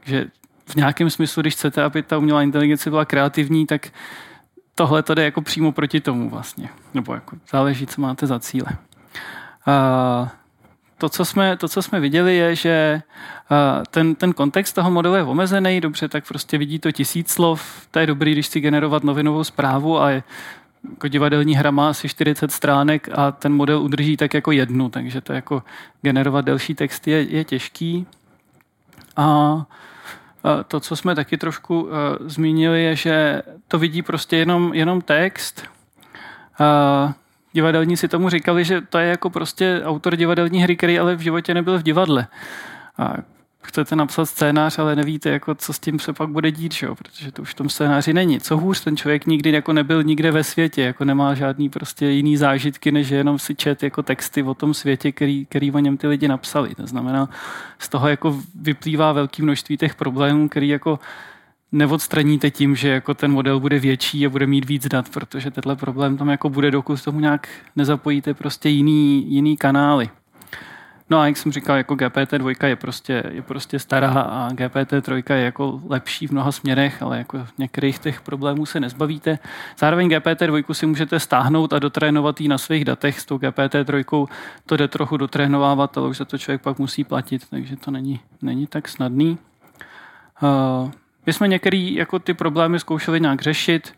[0.01, 0.27] Takže
[0.67, 3.89] v nějakém smyslu, když chcete, aby ta umělá inteligence byla kreativní, tak
[4.75, 6.69] tohle to jde jako přímo proti tomu vlastně.
[6.95, 8.69] Nebo jako záleží, co máte za cíle.
[9.67, 10.29] Uh,
[11.03, 13.03] to, co jsme, to, co jsme viděli, je, že
[13.91, 17.99] ten, ten kontext toho modelu je omezený, dobře, tak prostě vidí to tisíc slov, to
[17.99, 20.23] je dobrý, když si generovat novinovou zprávu a je,
[20.91, 25.21] jako divadelní hra má asi 40 stránek a ten model udrží tak jako jednu, takže
[25.21, 25.63] to jako
[26.03, 28.07] generovat delší text je, je těžký.
[29.17, 29.67] A
[30.69, 35.63] to, co jsme taky trošku uh, zmínili, je, že to vidí prostě jenom, jenom text.
[36.61, 37.13] Uh,
[37.53, 41.55] divadelníci tomu říkali, že to je jako prostě autor divadelní hry, který ale v životě
[41.55, 42.27] nebyl v divadle.
[42.99, 43.15] A
[43.63, 46.95] chcete napsat scénář, ale nevíte, jako, co s tím se pak bude dít, že jo?
[46.95, 48.41] protože to už v tom scénáři není.
[48.41, 52.37] Co hůř, ten člověk nikdy jako nebyl nikde ve světě, jako nemá žádný prostě jiný
[52.37, 56.07] zážitky, než jenom si čet jako texty o tom světě, který, který o něm ty
[56.07, 56.75] lidi napsali.
[56.75, 57.29] To znamená,
[57.79, 60.99] z toho jako vyplývá velké množství těch problémů, který jako
[61.73, 65.77] neodstraníte tím, že jako ten model bude větší a bude mít víc dat, protože tenhle
[65.77, 70.11] problém tam jako bude, dokud tomu nějak nezapojíte prostě jiný, jiný kanály.
[71.11, 75.45] No a jak jsem říkal, jako GPT-2 je prostě, je prostě stará a GPT-3 je
[75.45, 79.39] jako lepší v mnoha směrech, ale jako některých těch problémů se nezbavíte.
[79.79, 83.21] Zároveň GPT-2 si můžete stáhnout a dotrénovat ji na svých datech.
[83.21, 84.27] S tou GPT-3
[84.67, 88.21] to jde trochu dotrénovávat, ale už se to člověk pak musí platit, takže to není,
[88.43, 89.39] není tak snadný.
[90.43, 90.91] Uh,
[91.27, 93.95] my jsme některé jako ty problémy zkoušeli nějak řešit.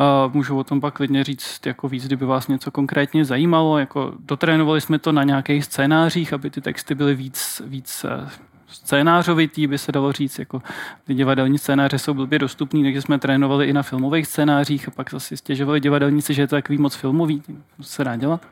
[0.00, 3.78] Uh, můžu o tom pak klidně říct jako víc, kdyby vás něco konkrétně zajímalo.
[3.78, 8.28] Jako dotrénovali jsme to na nějakých scénářích, aby ty texty byly víc, víc uh,
[8.66, 10.62] scénářovitý, by se dalo říct, jako
[11.04, 15.10] ty divadelní scénáře jsou blbě dostupný, takže jsme trénovali i na filmových scénářích a pak
[15.10, 17.42] zase stěžovali divadelníci, že je to takový moc filmový,
[17.76, 18.46] to se dá dělat.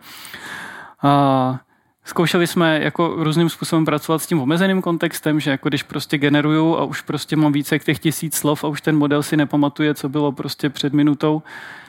[1.02, 1.60] A
[2.08, 6.76] Zkoušeli jsme jako různým způsobem pracovat s tím omezeným kontextem, že jako když prostě generuju
[6.76, 9.94] a už prostě mám více jak těch tisíc slov a už ten model si nepamatuje,
[9.94, 11.42] co bylo prostě před minutou,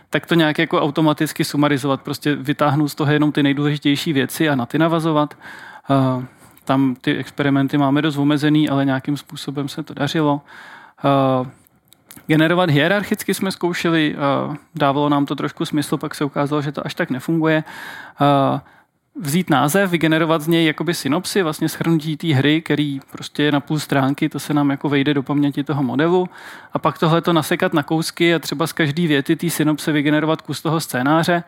[0.09, 4.55] tak to nějak jako automaticky sumarizovat, prostě vytáhnout z toho jenom ty nejdůležitější věci a
[4.55, 5.37] na ty navazovat.
[5.89, 6.23] Uh,
[6.65, 10.41] tam ty experimenty máme dost omezený, ale nějakým způsobem se to dařilo.
[11.41, 11.47] Uh,
[12.27, 14.15] generovat hierarchicky jsme zkoušeli,
[14.47, 17.63] uh, dávalo nám to trošku smysl, pak se ukázalo, že to až tak nefunguje.
[19.21, 23.59] Vzít název, vygenerovat z něj jakoby synopsy, vlastně schrnutí té hry, který prostě je na
[23.59, 26.29] půl stránky, to se nám jako vejde do paměti toho modelu.
[26.73, 30.41] A pak tohle to nasekat na kousky a třeba z každé věty té synopse vygenerovat
[30.41, 31.43] kus toho scénáře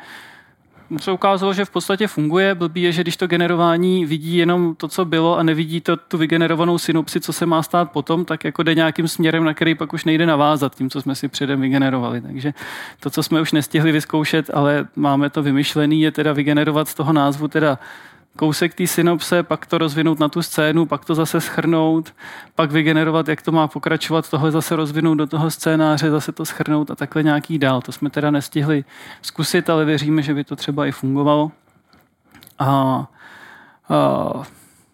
[0.99, 2.55] se ukázalo, že v podstatě funguje.
[2.55, 6.17] Blbý je, že když to generování vidí jenom to, co bylo a nevidí to, tu
[6.17, 9.93] vygenerovanou synopsi, co se má stát potom, tak jako jde nějakým směrem, na který pak
[9.93, 12.21] už nejde navázat tím, co jsme si předem vygenerovali.
[12.21, 12.53] Takže
[12.99, 17.13] to, co jsme už nestihli vyzkoušet, ale máme to vymyšlený, je teda vygenerovat z toho
[17.13, 17.79] názvu teda
[18.35, 22.13] kousek té synopse, pak to rozvinout na tu scénu, pak to zase schrnout,
[22.55, 26.91] pak vygenerovat, jak to má pokračovat, tohle zase rozvinout do toho scénáře, zase to schrnout
[26.91, 27.81] a takhle nějaký dál.
[27.81, 28.83] To jsme teda nestihli
[29.21, 31.51] zkusit, ale věříme, že by to třeba i fungovalo.
[32.59, 33.07] A, a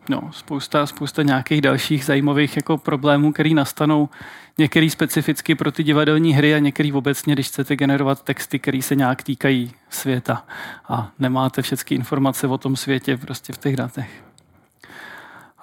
[0.09, 4.09] no, spousta, spousta nějakých dalších zajímavých jako problémů, které nastanou
[4.57, 8.95] některý specificky pro ty divadelní hry a některý obecně, když chcete generovat texty, které se
[8.95, 10.45] nějak týkají světa
[10.89, 14.23] a nemáte všechny informace o tom světě prostě v těch datech.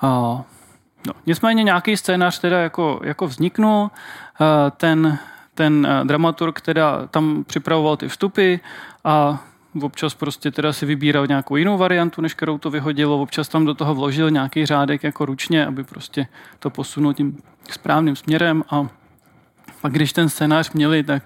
[0.00, 0.08] A,
[1.06, 3.90] no, nicméně nějaký scénář teda jako, jako vzniknul,
[4.76, 5.18] ten,
[5.54, 8.56] ten dramaturg teda tam připravoval ty vstupy
[9.04, 9.44] a
[9.82, 13.74] občas prostě teda si vybíral nějakou jinou variantu, než kterou to vyhodilo, občas tam do
[13.74, 16.26] toho vložil nějaký řádek jako ručně, aby prostě
[16.58, 17.38] to posunul tím
[17.70, 18.88] správným směrem a
[19.84, 21.22] pak když ten scénář měli, tak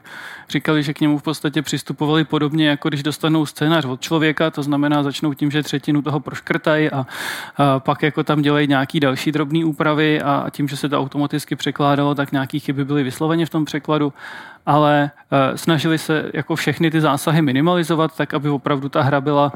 [0.49, 4.63] říkali, že k němu v podstatě přistupovali podobně, jako když dostanou scénář od člověka, to
[4.63, 7.07] znamená začnou tím, že třetinu toho proškrtají a,
[7.57, 11.01] a pak jako tam dělají nějaký další drobné úpravy a, a tím, že se to
[11.01, 14.13] automaticky překládalo, tak nějaké chyby byly vysloveně v tom překladu,
[14.67, 19.53] ale e, snažili se jako všechny ty zásahy minimalizovat, tak aby opravdu ta hra byla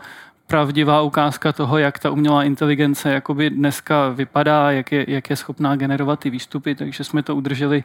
[0.46, 5.76] pravdivá ukázka toho, jak ta umělá inteligence jakoby dneska vypadá, jak je, jak je schopná
[5.76, 7.84] generovat ty výstupy, takže jsme to udrželi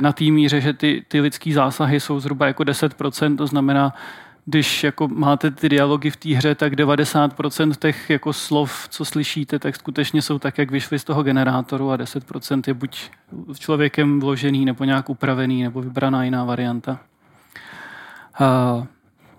[0.00, 3.94] na té míře, že ty, ty lidské zásahy jsou zhruba jako 10%, to znamená,
[4.44, 9.58] když jako máte ty dialogy v té hře, tak 90% těch jako slov, co slyšíte,
[9.58, 13.10] tak skutečně jsou tak, jak vyšly z toho generátoru a 10% je buď
[13.58, 17.00] člověkem vložený, nebo nějak upravený, nebo vybraná jiná varianta.
[18.40, 18.86] Uh,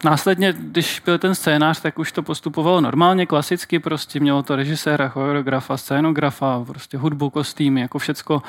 [0.03, 5.09] Následně, když byl ten scénář, tak už to postupovalo normálně, klasicky, prostě mělo to režiséra,
[5.09, 8.41] choreografa, scénografa, prostě hudbu, kostýmy, jako všecko.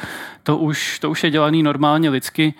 [0.42, 2.54] To už, to už je dělaný normálně lidsky.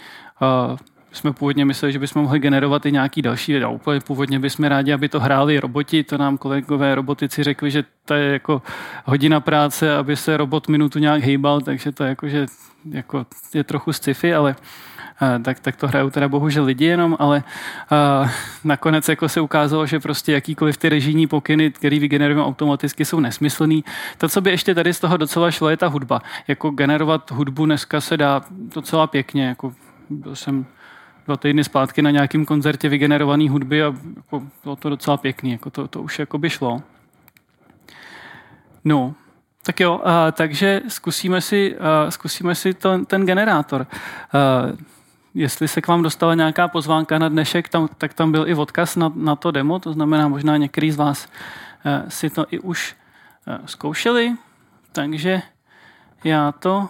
[0.71, 0.77] Uh,
[1.13, 4.93] jsme původně mysleli, že bychom mohli generovat i nějaký další, a úplně původně bychom rádi,
[4.93, 8.63] aby to hráli roboti, to nám kolegové robotici řekli, že to je jako
[9.05, 12.47] hodina práce, aby se robot minutu nějak hejbal, takže to je jako, že
[12.91, 14.94] jako je trochu sci-fi, ale uh,
[15.43, 17.43] tak, tak to hrajou teda bohužel lidi jenom, ale
[18.23, 18.31] uh,
[18.65, 23.85] nakonec jako se ukázalo, že prostě jakýkoliv ty režijní pokyny, které vygenerujeme automaticky, jsou nesmyslný.
[24.19, 26.23] To, co by ještě tady z toho docela šlo, je ta hudba.
[26.49, 29.47] Jako generovat hudbu dneska se dá docela pěkně.
[29.47, 29.73] Jako
[30.11, 30.67] byl jsem
[31.27, 35.53] dva týdny zpátky na nějakém koncertě vygenerované hudby a jako bylo to docela pěkný.
[35.53, 36.83] Jako to, to už jako by šlo.
[38.85, 39.15] No,
[39.63, 40.03] tak jo, uh,
[40.33, 43.87] takže zkusíme si, uh, zkusíme si to, ten generátor.
[44.71, 44.79] Uh,
[45.35, 48.97] jestli se k vám dostala nějaká pozvánka na dnešek, tam, tak tam byl i odkaz
[48.97, 52.97] na, na to demo, to znamená možná některý z vás uh, si to i už
[53.47, 54.35] uh, zkoušeli,
[54.93, 55.43] takže
[56.25, 56.89] já to,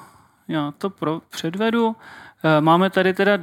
[0.49, 1.97] já to pro, předvedu.
[1.97, 2.24] Eh,
[2.61, 3.38] máme tady teda, eh,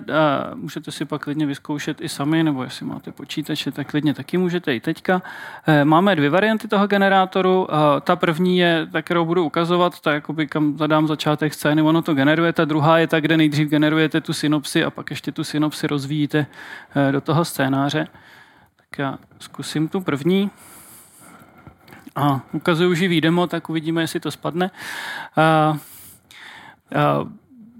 [0.56, 4.76] můžete si pak klidně vyzkoušet i sami, nebo jestli máte počítače, tak klidně taky můžete
[4.76, 5.22] i teďka.
[5.68, 7.68] Eh, máme dvě varianty toho generátoru.
[8.02, 12.14] Ta první je ta, kterou budu ukazovat, ta jakoby kam zadám začátek scény, ono to
[12.14, 12.54] generuje.
[12.54, 16.46] Ta druhá je ta, kde nejdřív generujete tu synopsi a pak ještě tu synopsi rozvíjíte
[17.12, 18.08] do toho scénáře.
[18.76, 20.52] Tak já zkusím tu první.
[22.16, 24.72] A ukazuju živý demo, tak uvidíme, jestli to spadne.
[25.36, 25.78] A, a,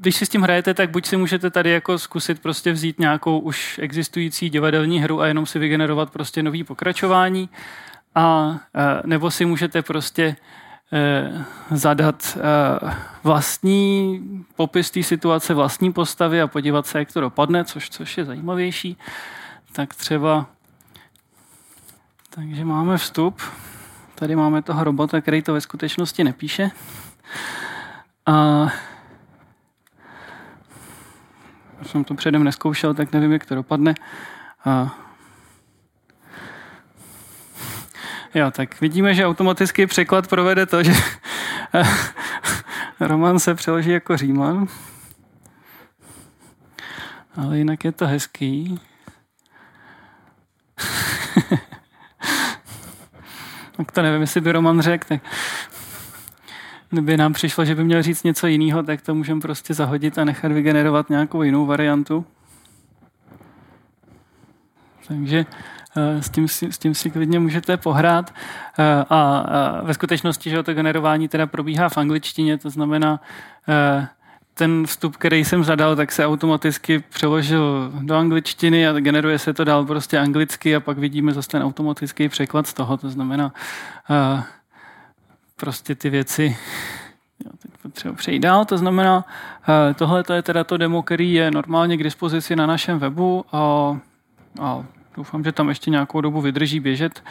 [0.02, 3.40] když si s tím hrajete, tak buď si můžete tady jako zkusit prostě vzít nějakou
[3.40, 7.50] už existující divadelní hru a jenom si vygenerovat prostě nový pokračování,
[8.16, 8.56] a,
[9.06, 10.36] nebo si můžete prostě
[10.94, 12.42] e, zadat e,
[13.24, 14.20] vlastní
[14.56, 18.98] popis té situace, vlastní postavy a podívat se, jak to dopadne, což, což je zajímavější.
[19.72, 20.46] tak třeba
[22.30, 23.42] takže máme vstup.
[24.16, 26.72] Tady máme toho robota, který to ve skutečnosti nepíše.
[28.26, 28.68] A
[31.84, 33.94] jsem to předem neskoušel, tak nevím, jak to dopadne.
[34.66, 34.98] A
[38.34, 40.94] Jo, tak vidíme, že automatický překlad provede to, že
[43.00, 44.68] Roman se přeloží jako Říman.
[47.36, 48.80] Ale jinak je to hezký.
[53.78, 55.22] tak to nevím, jestli by Roman řekl, tak
[56.92, 60.24] kdyby nám přišlo, že by měl říct něco jiného, tak to můžeme prostě zahodit a
[60.24, 62.26] nechat vygenerovat nějakou jinou variantu.
[65.08, 65.46] Takže
[65.98, 68.34] eh, s tím, s tím si klidně můžete pohrát.
[68.80, 73.22] Eh, a ve skutečnosti, že to generování teda probíhá v angličtině, to znamená,
[73.70, 74.08] eh,
[74.54, 79.64] ten vstup, který jsem zadal, tak se automaticky přeložil do angličtiny a generuje se to
[79.64, 82.98] dál prostě anglicky a pak vidíme zase ten automatický překlad z toho.
[82.98, 83.54] To znamená,
[85.62, 86.58] prostě ty věci
[87.46, 91.52] Jo, teď potřebuji přejít dál, to znamená, uh, tohle je teda to demo, který je
[91.52, 93.60] normálně k dispozici na našem webu a,
[94.62, 94.84] a
[95.18, 97.24] doufám, že tam ještě nějakou dobu vydrží běžet.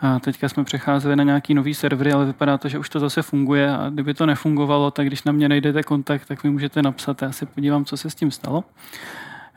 [0.00, 3.22] A teďka jsme přecházeli na nějaký nový servery, ale vypadá to, že už to zase
[3.22, 7.22] funguje a kdyby to nefungovalo, tak když na mě najdete kontakt, tak mi můžete napsat,
[7.22, 8.64] já se podívám, co se s tím stalo.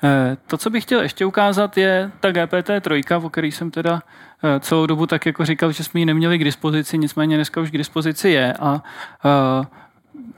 [0.04, 4.27] Eh, to, co bych chtěl ještě ukázat, je ta GPT-3, o který jsem teda eh,
[4.60, 7.78] celou dobu tak jako říkal, že jsme ji neměli k dispozici, nicméně dneska už k
[7.78, 8.84] dispozici je a
[9.26, 9.66] eh,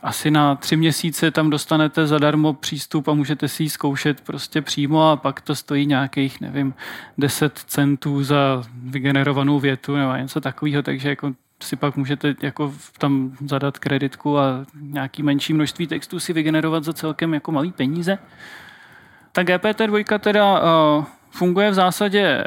[0.03, 5.11] asi na tři měsíce tam dostanete zadarmo přístup a můžete si ji zkoušet prostě přímo
[5.11, 6.73] a pak to stojí nějakých, nevím,
[7.17, 11.31] 10 centů za vygenerovanou větu nebo něco takového, takže jako
[11.63, 16.93] si pak můžete jako tam zadat kreditku a nějaký menší množství textů si vygenerovat za
[16.93, 18.17] celkem jako malý peníze.
[19.31, 21.05] Ta GPT-2 teda uh,
[21.39, 22.43] Funguje v zásadě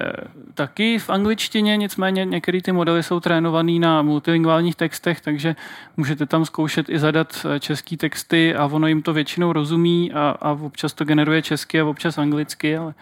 [0.55, 5.57] taky v angličtině, nicméně některé ty modely jsou trénované na multilingválních textech, takže
[5.97, 10.37] můžete tam zkoušet i zadat eh, český texty a ono jim to většinou rozumí a,
[10.41, 12.95] a občas to generuje česky a občas anglicky, ale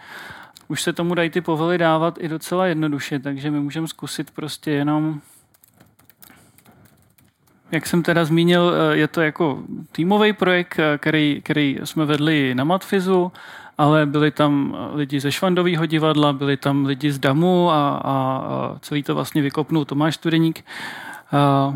[0.67, 4.71] už se tomu dají ty povely dávat i docela jednoduše, takže my můžeme zkusit prostě
[4.71, 5.21] jenom
[7.71, 12.55] jak jsem teda zmínil, eh, je to jako týmový projekt, eh, který, který jsme vedli
[12.55, 13.31] na Matfizu
[13.81, 18.77] ale byli tam lidi ze Švandového divadla, byli tam lidi z Damu a, a, a
[18.79, 20.65] celý to vlastně vykopnul Tomáš Studeník.
[21.31, 21.73] A,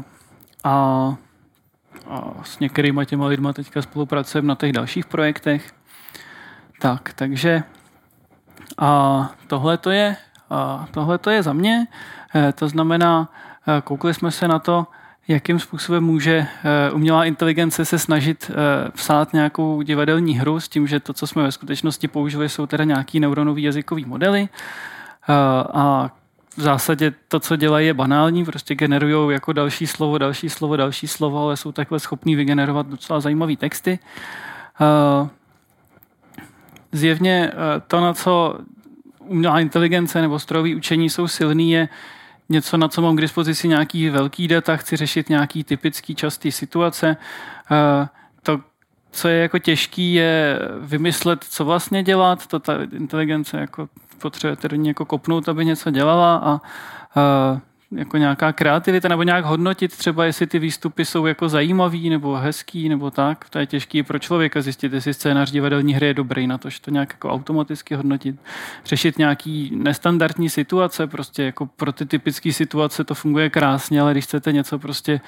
[0.63, 0.71] a,
[2.09, 5.73] a s některýma těma lidma teďka spolupracujeme na těch dalších projektech.
[6.81, 7.63] Tak, takže
[8.77, 10.15] a tohle to je,
[10.49, 11.87] a tohle to je za mě.
[12.35, 13.29] E, to znamená,
[13.67, 14.87] e, koukli jsme se na to,
[15.27, 20.87] jakým způsobem může eh, umělá inteligence se snažit eh, psát nějakou divadelní hru s tím,
[20.87, 25.33] že to, co jsme ve skutečnosti použili, jsou teda nějaký neuronový jazykový modely eh,
[25.73, 26.11] a
[26.57, 31.07] v zásadě to, co dělají, je banální, prostě generují jako další slovo, další slovo, další
[31.07, 33.99] slovo, ale jsou takhle schopní vygenerovat docela zajímavé texty.
[36.91, 37.51] Zjevně
[37.87, 38.59] to, na co
[39.19, 41.89] umělá inteligence nebo strojové učení jsou silný, je
[42.49, 47.17] něco, na co mám k dispozici nějaký velký data, chci řešit nějaký typický častý situace.
[47.71, 48.07] Eh,
[48.43, 48.59] to,
[49.11, 52.47] co je jako těžký, je vymyslet, co vlastně dělat.
[52.47, 56.61] To ta inteligence jako potřebuje do ní jako kopnout, aby něco dělala a
[57.17, 57.59] eh,
[57.91, 62.89] jako nějaká kreativita nebo nějak hodnotit třeba, jestli ty výstupy jsou jako zajímavý nebo hezký
[62.89, 63.49] nebo tak.
[63.49, 66.81] To je těžký pro člověka zjistit, jestli scénář divadelní hry je dobrý na to, že
[66.81, 68.35] to nějak jako automaticky hodnotit.
[68.85, 74.25] Řešit nějaký nestandardní situace, prostě jako pro ty typické situace to funguje krásně, ale když
[74.25, 75.21] chcete něco prostě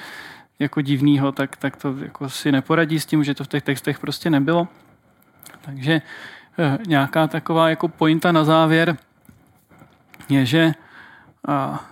[0.60, 3.99] jako divného, tak, tak to jako si neporadí s tím, že to v těch textech
[3.99, 4.68] prostě nebylo.
[5.62, 6.01] Takže
[6.60, 8.97] eh, nějaká taková jako pointa na závěr
[10.30, 10.74] je, že
[11.47, 11.86] a,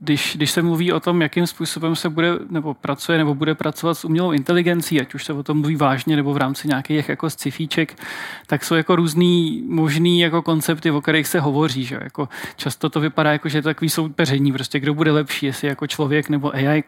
[0.00, 3.94] když, když se mluví o tom, jakým způsobem se bude nebo pracuje nebo bude pracovat
[3.94, 7.30] s umělou inteligencí, ať už se o tom mluví vážně nebo v rámci nějakých jako
[7.30, 8.02] scifíček,
[8.46, 11.84] tak jsou jako různý možný jako koncepty, o kterých se hovoří.
[11.84, 11.98] Že?
[12.02, 15.68] Jako často to vypadá jako, že je to takový soupeření, prostě kdo bude lepší, jestli
[15.68, 16.82] jako člověk nebo AI,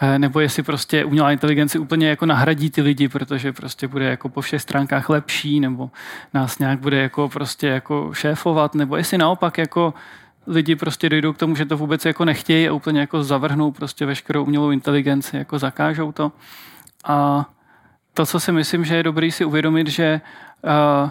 [0.00, 4.28] eh, nebo jestli prostě umělá inteligence úplně jako nahradí ty lidi, protože prostě bude jako
[4.28, 5.90] po všech stránkách lepší, nebo
[6.34, 9.94] nás nějak bude jako prostě jako šéfovat, nebo jestli naopak jako
[10.48, 14.06] lidi prostě dojdou k tomu, že to vůbec jako nechtějí a úplně jako zavrhnou prostě
[14.06, 16.32] veškerou umělou inteligenci, jako zakážou to.
[17.04, 17.46] A
[18.14, 20.20] to, co si myslím, že je dobrý si uvědomit, že
[20.64, 21.10] uh,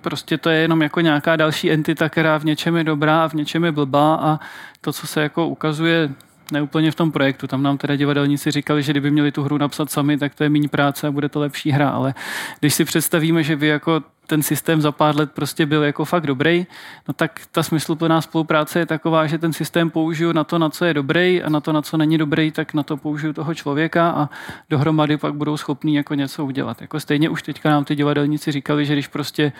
[0.00, 3.34] prostě to je jenom jako nějaká další entita, která v něčem je dobrá a v
[3.34, 4.40] něčem je blbá a
[4.80, 6.10] to, co se jako ukazuje
[6.52, 7.46] neúplně v tom projektu.
[7.46, 10.48] Tam nám teda divadelníci říkali, že kdyby měli tu hru napsat sami, tak to je
[10.48, 11.90] méně práce a bude to lepší hra.
[11.90, 12.14] Ale
[12.60, 16.26] když si představíme, že vy jako ten systém za pár let prostě byl jako fakt
[16.26, 16.66] dobrý,
[17.08, 20.84] no tak ta smysluplná spolupráce je taková, že ten systém použiju na to, na co
[20.84, 24.10] je dobrý a na to, na co není dobrý, tak na to použiju toho člověka
[24.10, 24.28] a
[24.70, 26.80] dohromady pak budou schopní jako něco udělat.
[26.80, 29.52] Jako stejně už teďka nám ty divadelníci říkali, že když prostě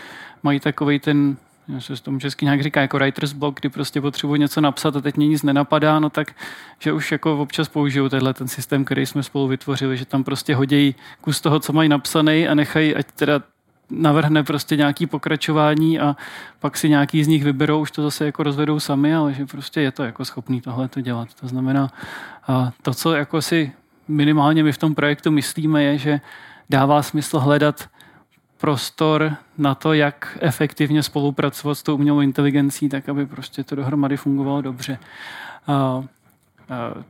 [0.42, 1.36] mají takový ten
[1.68, 5.00] já se tomu česky nějak říká jako writer's block, kdy prostě potřebuji něco napsat a
[5.00, 6.32] teď mě nic nenapadá, no tak,
[6.78, 10.54] že už jako občas použiju tenhle ten systém, který jsme spolu vytvořili, že tam prostě
[10.54, 13.40] hodí kus toho, co mají napsaný a nechají, ať teda
[13.90, 16.16] navrhne prostě nějaký pokračování a
[16.60, 19.80] pak si nějaký z nich vyberou, už to zase jako rozvedou sami, ale že prostě
[19.80, 21.28] je to jako schopný tohle to dělat.
[21.40, 21.88] To znamená,
[22.82, 23.72] to, co jako si
[24.08, 26.20] minimálně my v tom projektu myslíme, je, že
[26.70, 27.88] dává smysl hledat
[28.64, 34.16] prostor na to, jak efektivně spolupracovat s tou umělou inteligencí, tak aby prostě to dohromady
[34.16, 34.98] fungovalo dobře.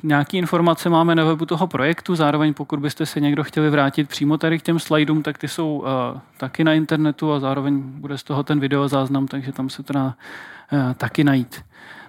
[0.03, 4.39] Nějaké informace máme na webu toho projektu, zároveň pokud byste se někdo chtěli vrátit přímo
[4.39, 8.23] tady k těm slajdům, tak ty jsou uh, taky na internetu a zároveň bude z
[8.23, 11.65] toho ten video záznam, takže tam se to dá uh, taky najít.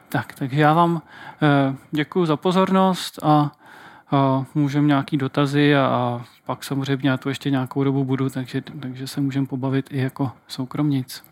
[0.09, 1.01] Tak, takže já vám uh,
[1.91, 3.51] děkuji za pozornost a
[4.11, 8.61] uh, můžeme nějaký dotazy a, a pak samozřejmě já tu ještě nějakou dobu budu, takže,
[8.81, 11.23] takže se můžeme pobavit i jako soukromnic.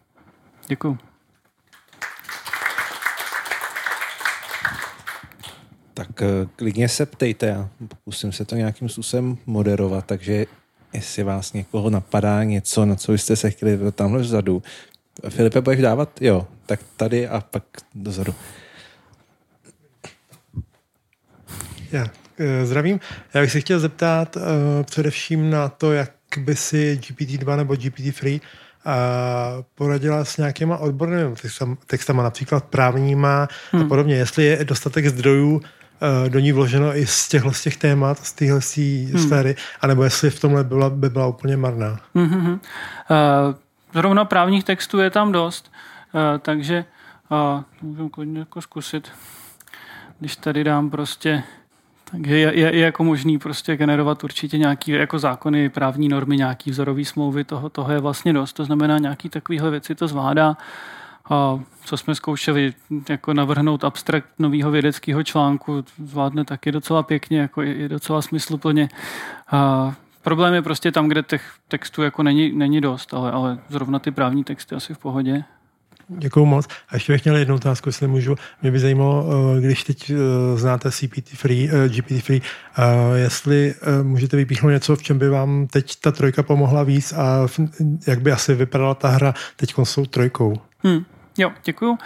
[0.67, 0.97] Děkuji.
[5.93, 10.45] Tak eh, klidně se ptejte, já pokusím se to nějakým způsobem moderovat, takže
[10.93, 14.63] jestli vás někoho napadá něco, na co byste se chtěli tamhle vzadu.
[15.29, 16.21] Filipe, budeš dávat?
[16.21, 17.63] Jo, tak tady a pak
[17.95, 18.35] dozadu.
[21.91, 22.22] Já eh,
[22.63, 22.99] zdravím.
[23.33, 24.43] Já bych se chtěl zeptat uh,
[24.83, 28.91] především na to, jak by si GPT-2 nebo GPT-3 uh,
[29.75, 31.35] poradila s nějakýma odbornými
[31.87, 33.83] textama, například právníma hmm.
[33.83, 34.15] a podobně.
[34.15, 35.61] Jestli je dostatek zdrojů
[36.03, 39.17] Eh, do ní vloženo i z těchto z těch témat, z téhle hmm.
[39.17, 41.99] sféry, anebo jestli v tomhle byla, by byla úplně marná.
[42.15, 42.51] Hmm.
[42.51, 42.59] Uh,
[43.93, 45.71] zrovna právních textů je tam dost,
[46.13, 46.85] uh, takže
[47.91, 49.11] uh, klidně jako zkusit,
[50.19, 51.43] když tady dám prostě
[52.13, 56.71] takže je, je, je jako možný prostě generovat určitě nějaký jako zákony, právní normy, nějaký
[56.71, 58.53] vzorový smlouvy, toho, toho je vlastně dost.
[58.53, 60.57] To znamená, nějaký takovýhle věci to zvládá.
[61.29, 62.73] A co jsme zkoušeli
[63.09, 68.89] jako navrhnout abstrakt nového vědeckého článku, zvládne taky docela pěkně, jako je docela smysluplně.
[69.51, 73.99] A problém je prostě tam, kde těch textů jako není, není dost, ale, ale zrovna
[73.99, 75.43] ty právní texty asi v pohodě.
[76.17, 76.67] Děkuji moc.
[76.89, 78.35] A ještě bych měl jednu otázku, jestli můžu.
[78.61, 79.25] Mě by zajímalo,
[79.57, 82.41] eh, když teď eh, znáte CPT free, eh, GPT free,
[83.15, 87.47] jestli můžete vypíchnout něco, v čem by vám teď ta trojka pomohla víc a
[88.07, 90.61] jak by asi vypadala ta hra teď s tou trojkou.
[90.83, 91.05] Hmm.
[91.37, 91.91] Jo, děkuju.
[91.91, 91.97] Uh,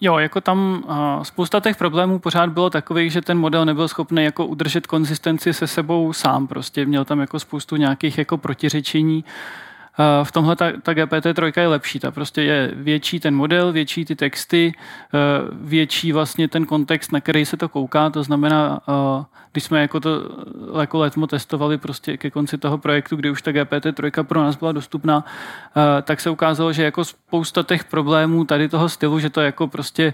[0.00, 4.24] jo, jako tam uh, spousta těch problémů pořád bylo takových, že ten model nebyl schopný
[4.24, 6.46] jako udržet konzistenci se sebou sám.
[6.46, 9.24] Prostě měl tam jako spoustu nějakých jako protiřečení.
[9.24, 9.30] Uh,
[10.24, 12.00] v tomhle ta, ta GPT-3 je lepší.
[12.00, 17.20] Ta prostě je větší ten model, větší ty texty, uh, větší vlastně ten kontext, na
[17.20, 18.10] který se to kouká.
[18.10, 19.24] To znamená, uh,
[19.54, 20.10] když jsme jako to
[20.80, 24.72] jako letmo testovali prostě ke konci toho projektu, kdy už ta GPT-3 pro nás byla
[24.72, 25.24] dostupná,
[25.76, 29.68] eh, tak se ukázalo, že jako spousta těch problémů tady toho stylu, že to jako
[29.68, 30.12] prostě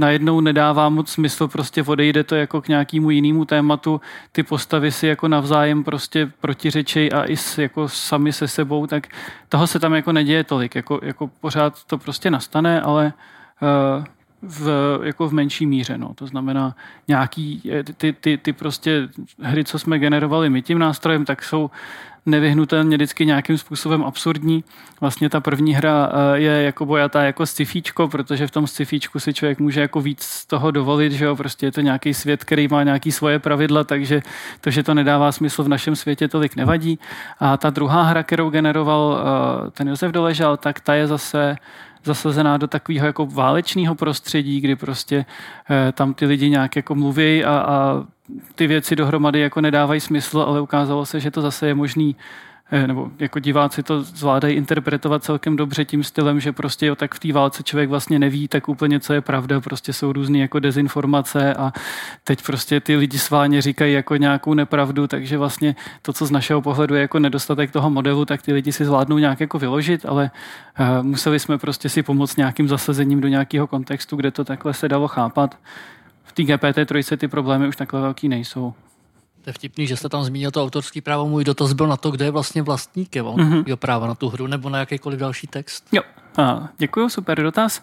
[0.00, 4.00] najednou nedává moc smysl, prostě odejde to jako k nějakému jinému tématu,
[4.32, 9.06] ty postavy si jako navzájem prostě protiřečej a i s, jako sami se sebou, tak
[9.48, 13.12] toho se tam jako neděje tolik, jako, jako pořád to prostě nastane, ale
[13.62, 14.04] uh,
[14.42, 15.98] v, jako v menší míře.
[15.98, 16.14] No.
[16.14, 16.76] To znamená,
[17.08, 19.08] nějaký eh, ty, ty, ty prostě
[19.42, 21.70] hry, co jsme generovali my tím nástrojem, tak jsou
[22.26, 24.64] nevyhnutelně vždycky nějakým způsobem absurdní.
[25.00, 29.34] Vlastně ta první hra eh, je jako bojatá jako scifíčko, protože v tom scifíčku si
[29.34, 32.68] člověk může jako víc z toho dovolit, že jo, prostě je to nějaký svět, který
[32.68, 34.22] má nějaký svoje pravidla, takže
[34.60, 36.98] to, že to nedává smysl v našem světě, tolik nevadí.
[37.40, 41.56] A ta druhá hra, kterou generoval eh, ten Josef Doležal, tak ta je zase
[42.04, 45.24] zasazená do takového jako válečného prostředí, kdy prostě
[45.70, 48.04] eh, tam ty lidi nějak jako mluví a, a
[48.54, 52.16] ty věci dohromady jako nedávají smysl, ale ukázalo se, že to zase je možný
[52.72, 57.14] Eh, nebo jako diváci to zvládají interpretovat celkem dobře tím stylem, že prostě jo, tak
[57.14, 60.58] v té válce člověk vlastně neví tak úplně, co je pravda, prostě jsou různé jako
[60.58, 61.72] dezinformace a
[62.24, 66.62] teď prostě ty lidi sváně říkají jako nějakou nepravdu, takže vlastně to, co z našeho
[66.62, 70.30] pohledu je jako nedostatek toho modelu, tak ty lidi si zvládnou nějak jako vyložit, ale
[70.80, 74.88] uh, museli jsme prostě si pomoct nějakým zasazením do nějakého kontextu, kde to takhle se
[74.88, 75.58] dalo chápat.
[76.30, 78.74] V té GPT 3 ty problémy už takhle velký nejsou.
[79.42, 81.28] To je vtipný, že jste tam zmínil to autorský právo.
[81.28, 83.76] Můj dotaz byl na to, kdo je vlastně vlastníkem mm-hmm.
[83.76, 85.84] práva na tu hru nebo na jakýkoliv další text.
[85.92, 86.02] Jo,
[86.38, 87.82] a, děkuji, super dotaz.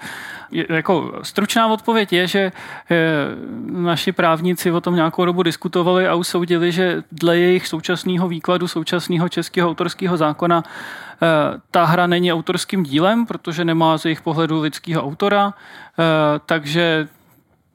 [0.51, 2.51] Je, jako stručná odpověď je, že
[2.89, 3.27] je,
[3.71, 9.29] naši právníci o tom nějakou dobu diskutovali a usoudili, že dle jejich současného výkladu současného
[9.29, 11.27] českého autorského zákona e,
[11.71, 15.53] ta hra není autorským dílem, protože nemá z jejich pohledu lidského autora,
[15.99, 17.07] e, takže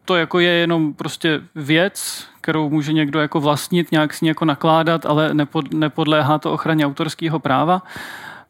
[0.04, 4.44] to jako je jenom prostě věc, kterou může někdo jako vlastnit, nějak s ní jako
[4.44, 7.82] nakládat, ale nepod, nepodléhá to ochraně autorského práva.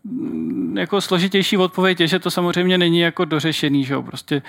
[0.05, 4.03] Mm, jako složitější odpověď je, že to samozřejmě není jako dořešený, že jo?
[4.03, 4.42] prostě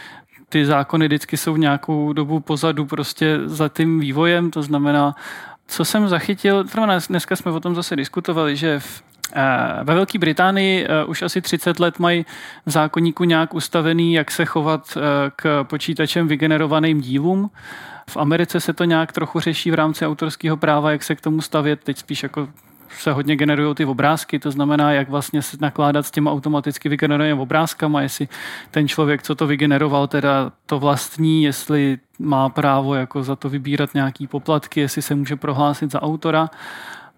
[0.50, 5.16] ty zákony vždycky jsou nějakou dobu pozadu prostě za tím vývojem, to znamená,
[5.68, 6.66] co jsem zachytil,
[7.08, 8.80] dneska jsme o tom zase diskutovali, že
[9.84, 12.26] ve Velké Británii eh, už asi 30 let mají
[12.66, 15.02] v zákonníku nějak ustavený, jak se chovat eh,
[15.36, 17.52] k počítačem vygenerovaným dílům.
[18.10, 21.42] V Americe se to nějak trochu řeší v rámci autorského práva, jak se k tomu
[21.42, 21.80] stavět.
[21.84, 22.48] Teď spíš jako
[23.00, 27.40] se hodně generují ty obrázky, to znamená, jak vlastně se nakládat s těma automaticky vygenerovanými
[27.40, 28.28] obrázkama, jestli
[28.72, 33.94] ten člověk, co to vygeneroval, teda to vlastní, jestli má právo jako za to vybírat
[33.94, 36.50] nějaký poplatky, jestli se může prohlásit za autora.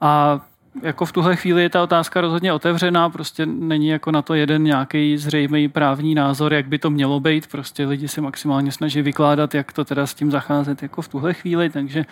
[0.01, 0.41] A
[0.81, 4.63] jako v tuhle chvíli je ta otázka rozhodně otevřená, prostě není jako na to jeden
[4.63, 9.55] nějaký zřejmý právní názor, jak by to mělo být, prostě lidi se maximálně snaží vykládat,
[9.55, 12.05] jak to teda s tím zacházet jako v tuhle chvíli, takže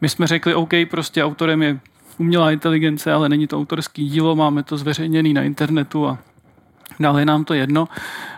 [0.00, 1.78] my jsme řekli, OK, prostě autorem je
[2.18, 6.18] umělá inteligence, ale není to autorský dílo, máme to zveřejněný na internetu a
[7.18, 7.88] je nám to jedno.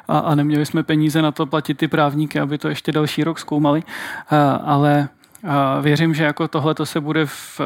[0.08, 3.38] A, a neměli jsme peníze na to platit ty právníky, aby to ještě další rok
[3.38, 3.82] zkoumali,
[4.30, 5.08] a, ale
[5.46, 7.60] a věřím, že jako tohle to se bude v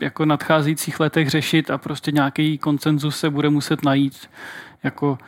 [0.00, 4.30] jako nadcházejících letech řešit a prostě nějaký koncenzus se bude muset najít
[4.82, 5.18] jako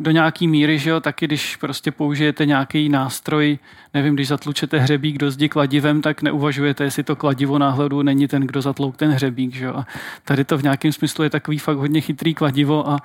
[0.00, 3.58] do nějaký míry, že jo, taky když prostě použijete nějaký nástroj,
[3.94, 8.42] nevím, když zatlučete hřebík do zdi kladivem, tak neuvažujete, jestli to kladivo náhledu není ten,
[8.42, 9.74] kdo zatlouk ten hřebík, že jo.
[9.76, 9.86] A
[10.24, 13.00] tady to v nějakém smyslu je takový fakt hodně chytrý kladivo a, a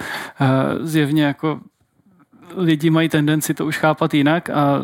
[0.81, 1.59] zjevně jako
[2.55, 4.81] lidi mají tendenci to už chápat jinak a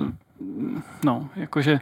[1.04, 1.80] no, jakože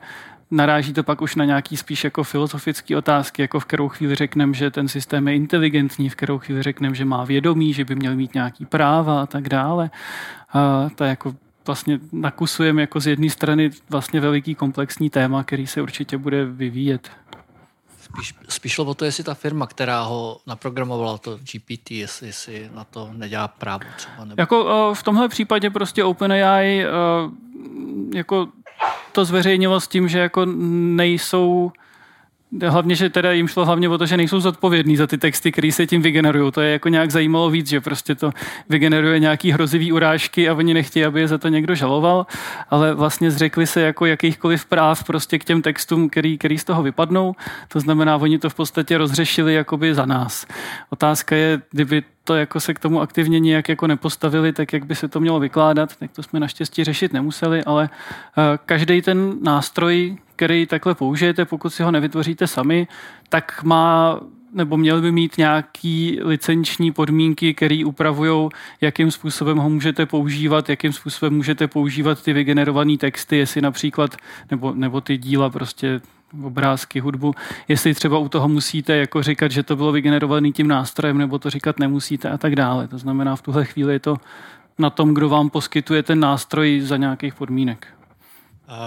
[0.52, 4.54] naráží to pak už na nějaký spíš jako filozofické otázky, jako v kterou chvíli řekneme,
[4.54, 8.16] že ten systém je inteligentní, v kterou chvíli řekneme, že má vědomí, že by měl
[8.16, 9.92] mít nějaký práva a tak dále.
[10.54, 11.36] A to jako
[11.66, 17.12] vlastně nakusujeme jako z jedné strany vlastně veliký komplexní téma, který se určitě bude vyvíjet.
[18.16, 22.84] Spíš, spíš o to, jestli ta firma, která ho naprogramovala, to GPT, jestli, jestli na
[22.84, 24.26] to nedělá právo třeba.
[24.26, 24.42] Nebo...
[24.42, 26.86] Jako v tomhle případě prostě OpenAI
[28.14, 28.48] jako
[29.12, 31.72] to zveřejnilo s tím, že jako nejsou
[32.68, 35.72] Hlavně, že teda jim šlo hlavně o to, že nejsou zodpovědní za ty texty, které
[35.72, 36.52] se tím vygenerují.
[36.52, 38.32] To je jako nějak zajímalo víc, že prostě to
[38.70, 42.26] vygeneruje nějaký hrozivý urážky a oni nechtějí, aby je za to někdo žaloval,
[42.70, 46.84] ale vlastně zřekli se jako jakýchkoliv práv prostě k těm textům, který, který z toho
[46.84, 47.36] vypadnou.
[47.68, 50.48] To znamená, oni to v podstatě rozřešili jakoby za nás.
[50.90, 54.96] Otázka je, kdyby to jako se k tomu aktivně nějak jako nepostavili, tak jak by
[54.96, 57.90] se to mělo vykládat, tak to jsme naštěstí řešit nemuseli, ale
[58.38, 62.88] eh, každý ten nástroj, který takhle použijete, pokud si ho nevytvoříte sami,
[63.30, 64.20] tak má
[64.54, 68.50] nebo měl by mít nějaký licenční podmínky, které upravují,
[68.82, 74.16] jakým způsobem ho můžete používat, jakým způsobem můžete používat ty vygenerované texty, jestli například,
[74.52, 76.02] nebo, nebo ty díla prostě
[76.44, 77.34] obrázky, hudbu,
[77.68, 81.50] jestli třeba u toho musíte jako říkat, že to bylo vygenerované tím nástrojem, nebo to
[81.50, 82.88] říkat nemusíte a tak dále.
[82.88, 84.18] To znamená, v tuhle chvíli je to
[84.80, 88.01] na tom, kdo vám poskytuje ten nástroj za nějakých podmínek.
[88.72, 88.78] Uh,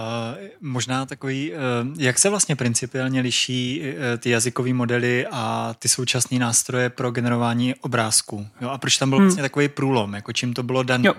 [0.61, 1.57] možná takový, uh,
[1.97, 7.75] jak se vlastně principiálně liší uh, ty jazykové modely a ty současné nástroje pro generování
[7.75, 8.47] obrázků?
[8.61, 8.69] Jo?
[8.69, 9.27] A proč tam byl hmm.
[9.27, 10.13] vlastně takový průlom?
[10.13, 11.07] Jako čím to bylo dané?
[11.07, 11.13] Jo,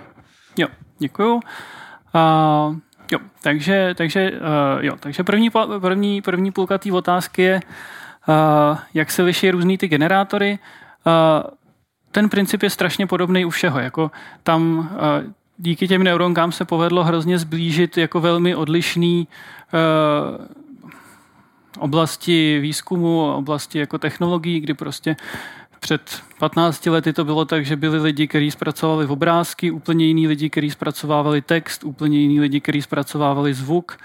[0.59, 1.35] jo děkuju.
[1.35, 2.77] Uh,
[3.13, 5.51] jo, takže, takže, uh, jo, takže první,
[5.81, 7.61] první, první půlka té otázky je,
[8.29, 10.59] uh, jak se liší různý ty generátory.
[11.07, 11.51] Uh,
[12.13, 13.79] ten princip je strašně podobný u všeho.
[13.79, 14.11] Jako
[14.43, 20.47] tam uh, díky těm neuronkám se povedlo hrozně zblížit jako velmi odlišný uh,
[21.79, 25.17] oblasti výzkumu, oblasti jako technologií, kdy prostě
[25.81, 30.51] před 15 lety to bylo tak, že byli lidi, kteří zpracovali obrázky, úplně jiní lidi,
[30.51, 33.99] kteří zpracovávali text, úplně jiní lidi, kteří zpracovávali zvuk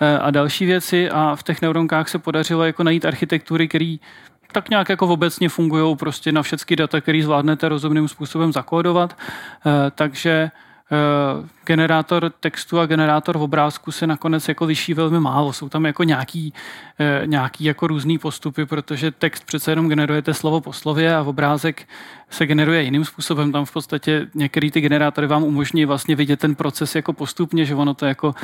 [0.00, 3.96] eh, a další věci a v těch neuronkách se podařilo jako najít architektury, které
[4.52, 9.16] tak nějak jako obecně fungují prostě na všechny data, které zvládnete rozumným způsobem zakódovat.
[9.16, 10.50] Eh, takže
[11.64, 15.52] generátor textu a generátor obrázku se nakonec jako liší velmi málo.
[15.52, 16.52] Jsou tam jako nějaký,
[17.22, 21.88] uh, nějaký jako různý postupy, protože text přece jenom generujete slovo po slově a obrázek
[22.32, 23.52] se generuje jiným způsobem.
[23.52, 27.74] Tam v podstatě některé ty generátory vám umožní vlastně vidět ten proces jako postupně, že
[27.74, 28.34] ono to jako uh,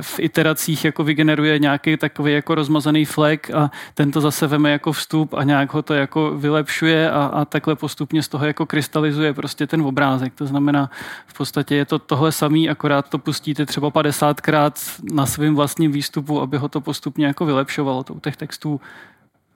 [0.00, 4.92] v iteracích jako vygeneruje nějaký takový jako rozmazaný flag a ten to zase veme jako
[4.92, 9.34] vstup a nějak ho to jako vylepšuje a, a takhle postupně z toho jako krystalizuje
[9.34, 10.34] prostě ten obrázek.
[10.34, 10.90] To znamená,
[11.26, 16.40] v podstatě je to tohle samý, akorát to pustíte třeba 50krát na svém vlastním výstupu,
[16.40, 18.04] aby ho to postupně jako vylepšovalo.
[18.04, 18.80] To u těch textů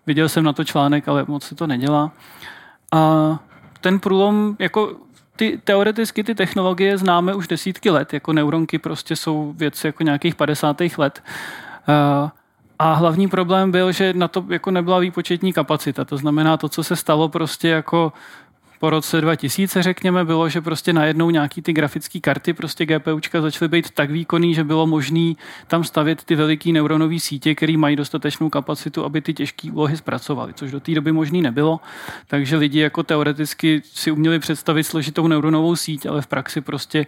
[0.07, 2.13] viděl jsem na to článek, ale moc se to nedělá.
[2.93, 3.39] A
[3.81, 4.97] ten průlom, jako
[5.37, 10.35] ty, teoreticky ty technologie známe už desítky let, jako neuronky prostě jsou věci jako nějakých
[10.35, 10.77] 50.
[10.99, 11.23] let.
[12.79, 16.05] A hlavní problém byl, že na to jako nebyla výpočetní kapacita.
[16.05, 18.13] To znamená, to, co se stalo prostě jako
[18.79, 23.69] po roce 2000, řekněme, bylo, že prostě najednou nějaký ty grafické karty, prostě GPUčka začaly
[23.69, 25.33] být tak výkonný, že bylo možné
[25.67, 30.55] tam stavět ty veliké neuronové sítě, které mají dostatečnou kapacitu, aby ty těžké úlohy zpracovaly,
[30.55, 31.81] což do té doby možný nebylo.
[32.27, 37.07] Takže lidi jako teoreticky si uměli představit složitou neuronovou síť, ale v praxi prostě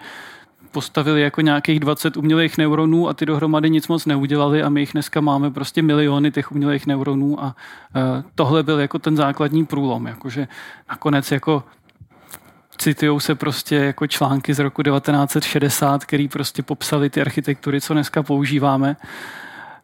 [0.70, 4.92] postavili jako nějakých 20 umělých neuronů a ty dohromady nic moc neudělali a my jich
[4.92, 10.06] dneska máme prostě miliony těch umělých neuronů a uh, tohle byl jako ten základní průlom,
[10.06, 10.48] jakože
[10.90, 11.64] nakonec jako
[12.78, 18.22] citují se prostě jako články z roku 1960, který prostě popsali ty architektury, co dneska
[18.22, 18.96] používáme.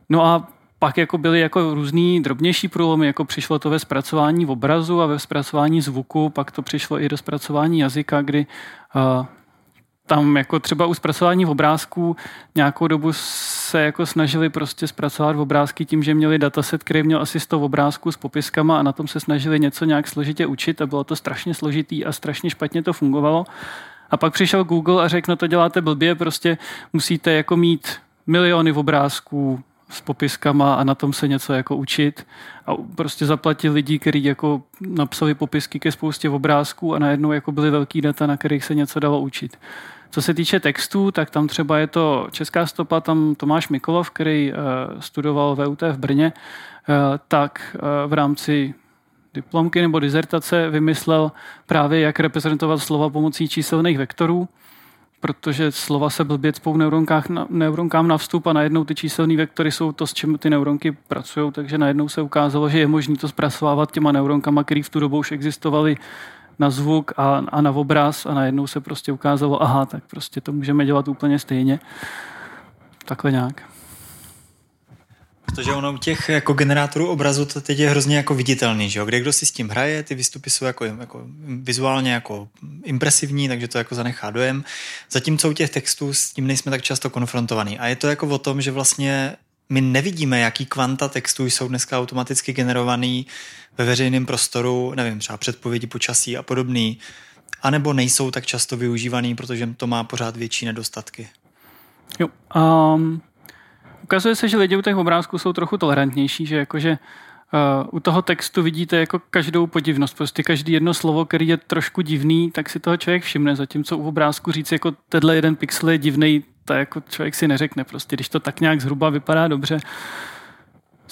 [0.09, 5.01] No a pak jako byly jako různý drobnější průlomy, jako přišlo to ve zpracování obrazu
[5.01, 8.47] a ve zpracování zvuku, pak to přišlo i do zpracování jazyka, kdy
[8.95, 9.26] uh,
[10.07, 12.16] tam jako třeba u zpracování obrázků
[12.55, 17.40] nějakou dobu se jako snažili prostě zpracovat obrázky tím, že měli dataset, který měl asi
[17.40, 21.05] 100 obrázků s popiskama a na tom se snažili něco nějak složitě učit a bylo
[21.05, 23.44] to strašně složitý a strašně špatně to fungovalo.
[24.11, 26.59] A pak přišel Google a řekl, no to děláte blbě, prostě
[26.92, 27.88] musíte jako mít
[28.26, 32.26] miliony obrázků s popiskama a na tom se něco jako učit.
[32.66, 37.70] A prostě zaplatit lidi, kteří jako napsali popisky ke spoustě obrázků a najednou jako byly
[37.70, 39.59] velký data, na kterých se něco dalo učit.
[40.14, 44.52] Co se týče textů, tak tam třeba je to česká stopa, tam Tomáš Mikolov, který
[44.52, 44.58] uh,
[45.00, 46.32] studoval VUT v Brně,
[46.88, 46.94] uh,
[47.28, 48.74] tak uh, v rámci
[49.34, 51.32] diplomky nebo dizertace vymyslel
[51.66, 54.48] právě, jak reprezentovat slova pomocí číselných vektorů,
[55.20, 59.92] protože slova se blbě cpou neuronkách neuronkám na vstup a najednou ty číselné vektory jsou
[59.92, 63.92] to, s čím ty neuronky pracují, takže najednou se ukázalo, že je možné to zpracovávat
[63.92, 65.96] těma neuronkama, které v tu dobu už existovaly
[66.59, 70.52] na zvuk a, a na obraz a najednou se prostě ukázalo, aha, tak prostě to
[70.52, 71.80] můžeme dělat úplně stejně.
[73.05, 73.62] Takhle nějak.
[75.46, 79.05] Protože ono těch jako generátorů obrazu to teď je hrozně jako viditelný, že jo?
[79.05, 82.48] Kde kdo si s tím hraje, ty výstupy jsou jako, jako vizuálně jako
[82.84, 84.64] impresivní, takže to jako zanechá dojem.
[85.11, 87.78] Zatímco u těch textů s tím nejsme tak často konfrontovaný.
[87.78, 89.36] A je to jako o tom, že vlastně
[89.68, 93.26] my nevidíme, jaký kvanta textů jsou dneska automaticky generovaný
[93.78, 96.98] ve veřejném prostoru, nevím, třeba předpovědi počasí a podobný,
[97.62, 101.28] anebo nejsou tak často využívaný, protože to má pořád větší nedostatky.
[102.20, 102.28] Jo,
[102.94, 103.22] um,
[104.02, 106.98] ukazuje se, že lidi u těch obrázků jsou trochu tolerantnější, že jakože
[107.54, 110.16] Uh, u toho textu vidíte jako každou podivnost.
[110.16, 113.56] Prostě každý jedno slovo, který je trošku divný, tak si toho člověk všimne.
[113.56, 117.84] Zatímco u obrázku říct, jako tenhle jeden pixel je divný, to jako člověk si neřekne.
[117.84, 119.78] Prostě když to tak nějak zhruba vypadá dobře,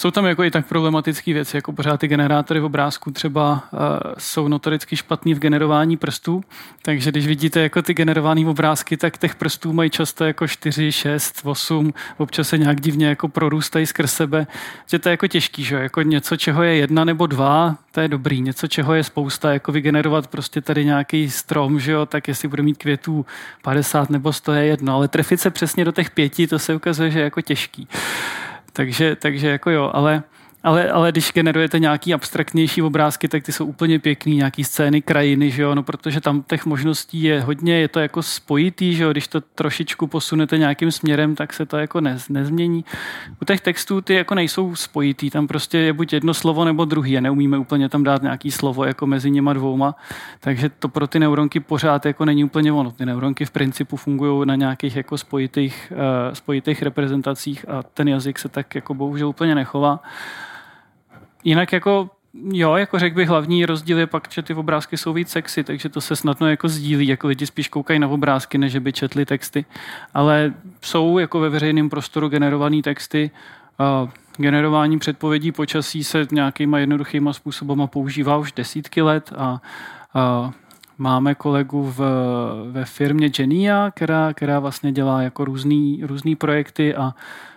[0.03, 3.79] jsou tam jako i tak problematické věci, jako pořád ty generátory v obrázku třeba uh,
[4.19, 6.45] jsou notoricky špatný v generování prstů,
[6.83, 11.41] takže když vidíte jako ty generované obrázky, tak těch prstů mají často jako 4, 6,
[11.45, 14.47] 8, občas se nějak divně jako prorůstají skrz sebe,
[14.87, 18.09] že to je jako těžký, že jako něco, čeho je jedna nebo dva, to je
[18.09, 22.49] dobrý, něco, čeho je spousta, jako vygenerovat prostě tady nějaký strom, že jo, tak jestli
[22.49, 23.27] bude mít květů
[23.63, 27.11] 50 nebo 100 je jedno, ale trefit se přesně do těch pěti, to se ukazuje,
[27.11, 27.89] že je jako těžký.
[28.73, 30.23] Takže, takže jako jo, ale
[30.65, 35.51] ale, ale když generujete nějaký abstraktnější obrázky, tak ty jsou úplně pěkný, nějaký scény, krajiny,
[35.51, 39.11] že jo, no protože tam těch možností je hodně, je to jako spojitý, že jo,
[39.11, 42.85] když to trošičku posunete nějakým směrem, tak se to jako ne, nezmění.
[43.43, 47.19] U těch textů ty jako nejsou spojitý, tam prostě je buď jedno slovo nebo druhý
[47.19, 49.95] a neumíme úplně tam dát nějaký slovo jako mezi něma dvouma,
[50.41, 52.91] takže to pro ty neuronky pořád jako není úplně ono.
[52.91, 58.39] Ty neuronky v principu fungují na nějakých jako spojitých, uh, spojitých reprezentacích a ten jazyk
[58.39, 60.01] se tak jako bohužel úplně nechová.
[61.45, 62.11] Jinak jako
[62.53, 65.89] Jo, jako řekl bych, hlavní rozdíl je pak, že ty obrázky jsou víc sexy, takže
[65.89, 69.65] to se snadno jako sdílí, jako lidi spíš koukají na obrázky, než by četli texty.
[70.15, 73.31] Ale jsou jako ve veřejném prostoru generované texty,
[74.03, 79.61] uh, generování předpovědí počasí se nějakýma jednoduchýma způsobama používá už desítky let a
[80.15, 80.53] uh,
[80.99, 82.01] Máme kolegu v,
[82.71, 87.15] ve firmě Genia, která, která vlastně dělá jako různý, různý projekty a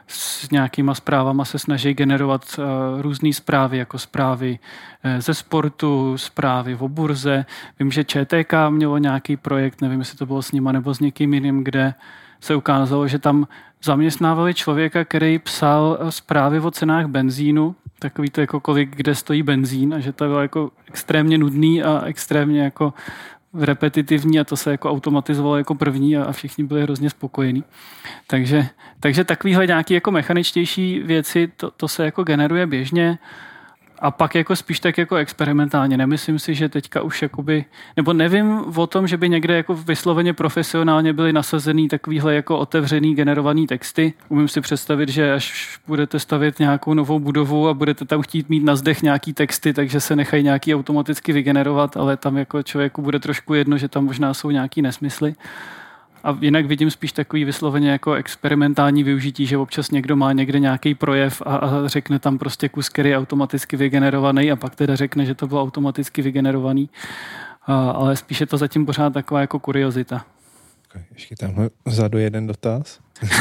[0.08, 4.60] s nějakýma zprávama se snaží generovat uh, různé zprávy, jako zprávy
[5.06, 7.46] uh, ze sportu, zprávy o burze.
[7.80, 11.34] Vím, že ČTK mělo nějaký projekt, nevím, jestli to bylo s nima nebo s někým
[11.34, 11.94] jiným, kde
[12.40, 13.48] se ukázalo, že tam
[13.84, 19.94] zaměstnávali člověka, který psal zprávy o cenách benzínu, takový to jako kolik, kde stojí benzín
[19.94, 22.94] a že to bylo jako extrémně nudný a extrémně jako
[23.60, 27.64] repetitivní a to se jako automatizovalo jako první a, všichni byli hrozně spokojení.
[28.28, 28.68] Takže,
[29.00, 33.18] takže takovýhle nějaký jako mechaničtější věci, to, to se jako generuje běžně
[34.00, 35.98] a pak jako spíš tak jako experimentálně.
[35.98, 37.66] Nemyslím si, že teďka už jakoby,
[37.98, 43.16] nebo nevím o tom, že by někde jako vysloveně profesionálně byly nasazený takovýhle jako otevřený
[43.16, 44.14] generovaný texty.
[44.30, 48.64] Umím si představit, že až budete stavět nějakou novou budovu a budete tam chtít mít
[48.64, 53.20] na zdech nějaký texty, takže se nechají nějaký automaticky vygenerovat, ale tam jako člověku bude
[53.20, 55.36] trošku jedno, že tam možná jsou nějaký nesmysly.
[56.26, 60.96] A jinak vidím spíš takový vysloveně jako experimentální využití, že občas někdo má někde nějaký
[60.96, 65.26] projev a, a řekne tam prostě kus, který je automaticky vygenerovaný a pak teda řekne,
[65.26, 66.90] že to bylo automaticky vygenerovaný.
[67.66, 70.26] A, ale spíš je to zatím pořád taková jako kuriozita.
[71.14, 73.00] Ještě tamhle vzadu jeden dotaz.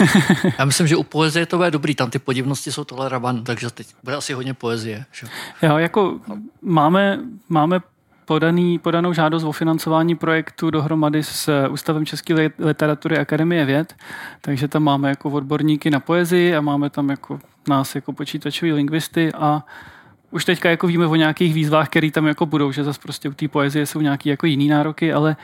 [0.59, 3.87] Já myslím, že u poezie to bude dobrý, tam ty podivnosti jsou tolerované, takže teď
[4.03, 5.05] bude asi hodně poezie.
[5.12, 5.26] Že?
[5.62, 6.20] Jo, jako
[6.62, 7.80] máme, máme
[8.25, 13.95] podaný, podanou žádost o financování projektu dohromady s Ústavem České literatury Akademie věd,
[14.41, 19.33] takže tam máme jako odborníky na poezii a máme tam jako nás jako počítačoví lingvisty
[19.35, 19.64] a
[20.31, 23.33] už teďka jako víme o nějakých výzvách, které tam jako budou, že zase prostě u
[23.33, 25.37] té poezie jsou nějaké jako jiný nároky, ale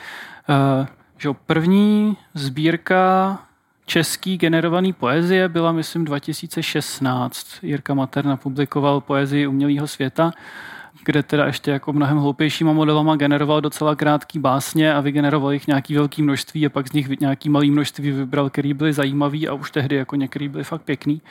[0.48, 0.86] uh,
[1.18, 3.38] že první sbírka
[3.86, 7.46] český generovaný poezie byla, myslím, 2016.
[7.62, 10.32] Jirka Materna publikoval poezii umělého světa
[11.04, 15.94] kde teda ještě jako mnohem hloupějšíma modelama generoval docela krátký básně a vygeneroval jich nějaký
[15.94, 19.70] velký množství a pak z nich nějaký malý množství vybral, který byly zajímavý a už
[19.70, 21.22] tehdy jako některý byly fakt pěkný.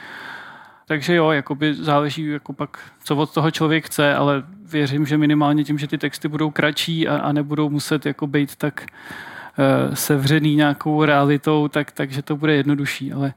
[0.87, 5.63] Takže jo, jakoby záleží jako pak, co od toho člověk chce, ale věřím, že minimálně
[5.63, 10.55] tím, že ty texty budou kratší a, a nebudou muset jako být tak uh, sevřený
[10.55, 13.33] nějakou realitou, tak, takže to bude jednodušší, ale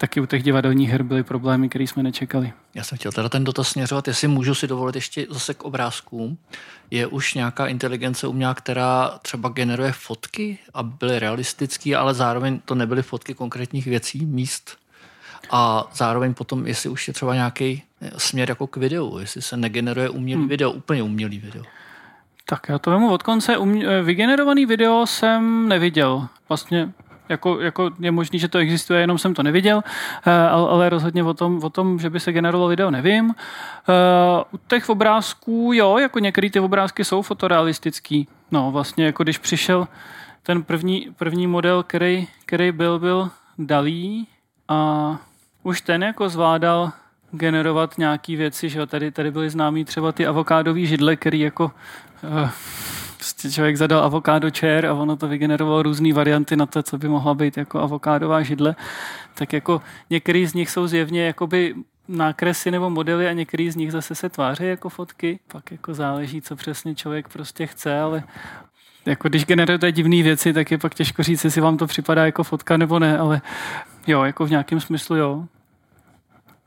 [0.00, 2.52] taky u těch divadelních her byly problémy, které jsme nečekali.
[2.74, 6.38] Já jsem chtěl teda ten dotaz směřovat, jestli můžu si dovolit ještě zase k obrázkům.
[6.90, 12.74] Je už nějaká inteligence umělá, která třeba generuje fotky a byly realistické, ale zároveň to
[12.74, 14.78] nebyly fotky konkrétních věcí, míst.
[15.50, 17.82] A zároveň potom, jestli už je třeba nějaký
[18.16, 20.48] směr jako k videu, jestli se negeneruje umělý hmm.
[20.48, 21.64] video, úplně umělý video.
[22.46, 23.56] Tak já to vemu od konce.
[24.02, 26.28] Vygenerovaný video jsem neviděl.
[26.48, 26.92] Vlastně
[27.30, 29.82] jako, jako je možný, že to existuje, jenom jsem to neviděl,
[30.26, 33.34] eh, ale rozhodně o tom, o tom že by se generovalo video, nevím.
[33.34, 38.28] Eh, u těch obrázků, jo, jako některé ty obrázky jsou fotorealistický.
[38.50, 39.88] No, vlastně jako když přišel
[40.42, 44.26] ten první, první model, který, který byl, byl Dalí
[44.68, 45.18] a
[45.62, 46.92] už ten jako zvládal
[47.30, 51.64] generovat nějaké věci, že jo, tady, tady byly známý třeba ty avokádové židle, který jako
[51.64, 52.50] uh,
[53.20, 57.08] prostě člověk zadal avokádo chair a ono to vygenerovalo různé varianty na to, co by
[57.08, 58.76] mohla být jako avokádová židle,
[59.34, 61.74] tak jako některý z nich jsou zjevně jakoby
[62.08, 65.40] nákresy nebo modely a některý z nich zase se tváří jako fotky.
[65.52, 68.22] Pak jako záleží, co přesně člověk prostě chce, ale
[69.06, 72.44] jako když generujete divné věci, tak je pak těžko říct, jestli vám to připadá jako
[72.44, 73.40] fotka nebo ne, ale
[74.06, 75.44] jo, jako v nějakém smyslu jo.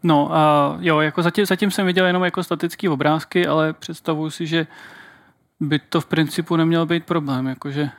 [0.04, 4.48] No a jo, jako zatím, zatím jsem viděl jenom jako statické obrázky, ale představuji si,
[4.48, 4.68] že
[5.68, 7.90] by to v principu neměl být problém, jakože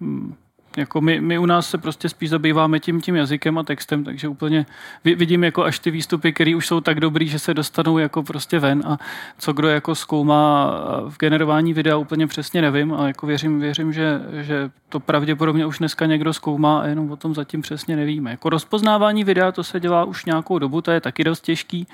[0.00, 0.34] hm,
[0.76, 4.28] jako my, my u nás se prostě spíš zabýváme tím, tím jazykem a textem, takže
[4.28, 4.66] úplně
[5.04, 8.58] vidím jako až ty výstupy, které už jsou tak dobrý, že se dostanou jako prostě
[8.58, 8.98] ven a
[9.38, 10.70] co kdo jako zkoumá
[11.08, 15.78] v generování videa úplně přesně nevím a jako věřím, věřím že, že to pravděpodobně už
[15.78, 18.30] dneska někdo zkoumá a jenom o tom zatím přesně nevíme.
[18.30, 21.86] Jako rozpoznávání videa to se dělá už nějakou dobu, to je taky dost těžký,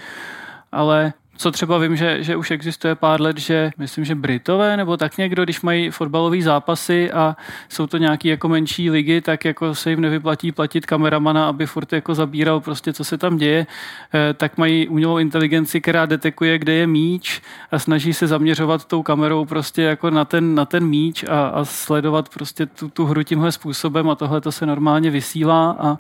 [0.73, 1.13] ale
[1.43, 5.19] co třeba vím, že, že už existuje pár let, že myslím, že Britové nebo tak
[5.19, 7.37] někdo, když mají fotbalové zápasy a
[7.69, 11.93] jsou to nějaký jako menší ligy, tak jako se jim nevyplatí platit kameramana, aby furt
[11.93, 13.67] jako zabíral prostě, co se tam děje,
[14.15, 19.03] eh, tak mají umělou inteligenci, která detekuje, kde je míč a snaží se zaměřovat tou
[19.03, 23.23] kamerou prostě jako na ten, na ten míč a, a sledovat prostě tu, tu hru
[23.23, 25.99] tímhle způsobem a tohle to se normálně vysílá a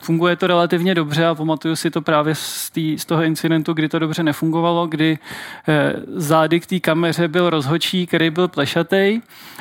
[0.00, 3.88] funguje to relativně dobře a pamatuju si to právě z, tý, z toho incidentu, kdy
[3.88, 5.18] to dobře nefungovalo, kdy
[5.68, 9.20] eh, zády k té kameře byl rozhočí, který byl plešatý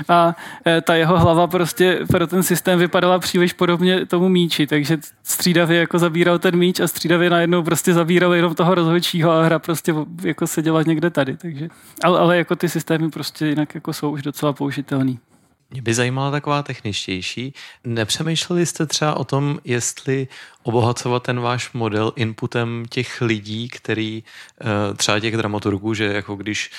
[0.09, 0.35] a
[0.65, 5.79] eh, ta jeho hlava prostě pro ten systém vypadala příliš podobně tomu míči, takže střídavě
[5.79, 9.93] jako zabíral ten míč a střídavě najednou prostě zabíral jenom toho rozhočího a hra prostě
[10.23, 11.67] jako seděla někde tady, takže
[12.03, 15.19] ale, ale jako ty systémy prostě jinak jako jsou už docela použitelný.
[15.71, 17.53] Mě by zajímala taková techničtější.
[17.83, 20.27] Nepřemýšleli jste třeba o tom, jestli
[20.63, 24.23] obohacovat ten váš model inputem těch lidí, který
[24.61, 26.71] eh, třeba těch dramaturgů, že jako když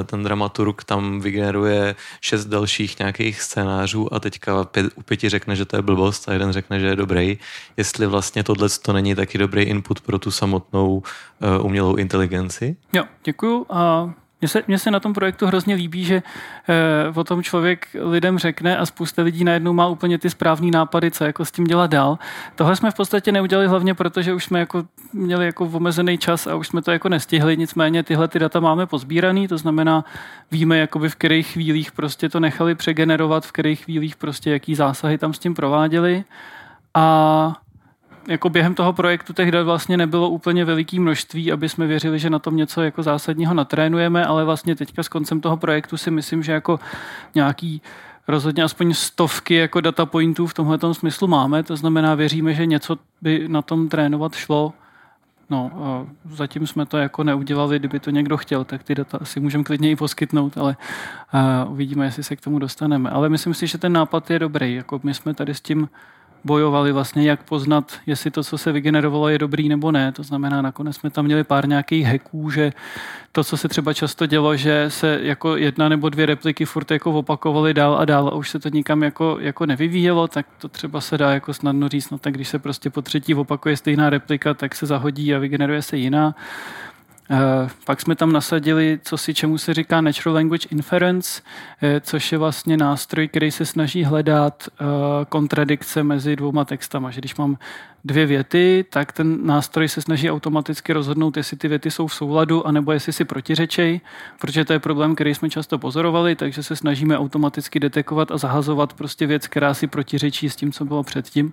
[0.00, 5.56] eh, ten dramaturg tam vygeneruje šest dalších nějakých scénářů a teďka pět, u pěti řekne,
[5.56, 7.38] že to je blbost a jeden řekne, že je dobrý,
[7.76, 11.02] jestli vlastně tohle to není taky dobrý input pro tu samotnou
[11.40, 12.76] eh, umělou inteligenci?
[12.92, 13.66] Jo, děkuju.
[13.70, 14.10] A
[14.40, 16.22] mně se, mně se na tom projektu hrozně líbí, že e,
[17.14, 21.24] o tom člověk lidem řekne a spousta lidí najednou má úplně ty správné nápady, co
[21.24, 22.18] jako s tím dělat dál.
[22.54, 26.46] Tohle jsme v podstatě neudělali hlavně proto, že už jsme jako měli jako omezený čas
[26.46, 30.04] a už jsme to jako nestihli, nicméně tyhle ty data máme pozbíraný, to znamená
[30.50, 35.18] víme jakoby v kterých chvílích prostě to nechali přegenerovat, v kterých chvílích prostě jaký zásahy
[35.18, 36.24] tam s tím prováděli
[36.94, 37.56] a
[38.28, 42.38] jako během toho projektu tehdy vlastně nebylo úplně veliký množství, aby jsme věřili, že na
[42.38, 46.52] tom něco jako zásadního natrénujeme, ale vlastně teďka s koncem toho projektu si myslím, že
[46.52, 46.80] jako
[47.34, 47.82] nějaký
[48.28, 52.96] rozhodně aspoň stovky jako data pointů v tomhle smyslu máme, to znamená, věříme, že něco
[53.22, 54.72] by na tom trénovat šlo.
[55.50, 55.70] No,
[56.30, 59.90] zatím jsme to jako neudělali, kdyby to někdo chtěl, tak ty data si můžeme klidně
[59.90, 60.76] i poskytnout, ale
[61.68, 63.10] uvidíme, jestli se k tomu dostaneme.
[63.10, 64.74] Ale myslím si, že ten nápad je dobrý.
[64.74, 65.88] Jako my jsme tady s tím
[66.44, 70.12] bojovali vlastně, jak poznat, jestli to, co se vygenerovalo, je dobrý nebo ne.
[70.12, 72.72] To znamená, nakonec jsme tam měli pár nějakých hacků, že
[73.32, 77.12] to, co se třeba často dělo, že se jako jedna nebo dvě repliky furt jako
[77.12, 81.00] opakovaly dál a dál a už se to nikam jako, jako nevyvíjelo, tak to třeba
[81.00, 84.54] se dá jako snadno říct, no tak když se prostě po třetí opakuje stejná replika,
[84.54, 86.34] tak se zahodí a vygeneruje se jiná.
[87.30, 91.42] Uh, pak jsme tam nasadili, co si čemu se říká Natural Language Inference,
[91.82, 94.86] uh, což je vlastně nástroj, který se snaží hledat uh,
[95.28, 97.10] kontradikce mezi dvouma textama.
[97.10, 97.58] Že když mám
[98.04, 102.66] dvě věty, tak ten nástroj se snaží automaticky rozhodnout, jestli ty věty jsou v souladu,
[102.66, 104.00] anebo jestli si protiřečej,
[104.40, 108.92] protože to je problém, který jsme často pozorovali, takže se snažíme automaticky detekovat a zahazovat
[108.92, 111.52] prostě věc, která si protiřečí s tím, co bylo předtím.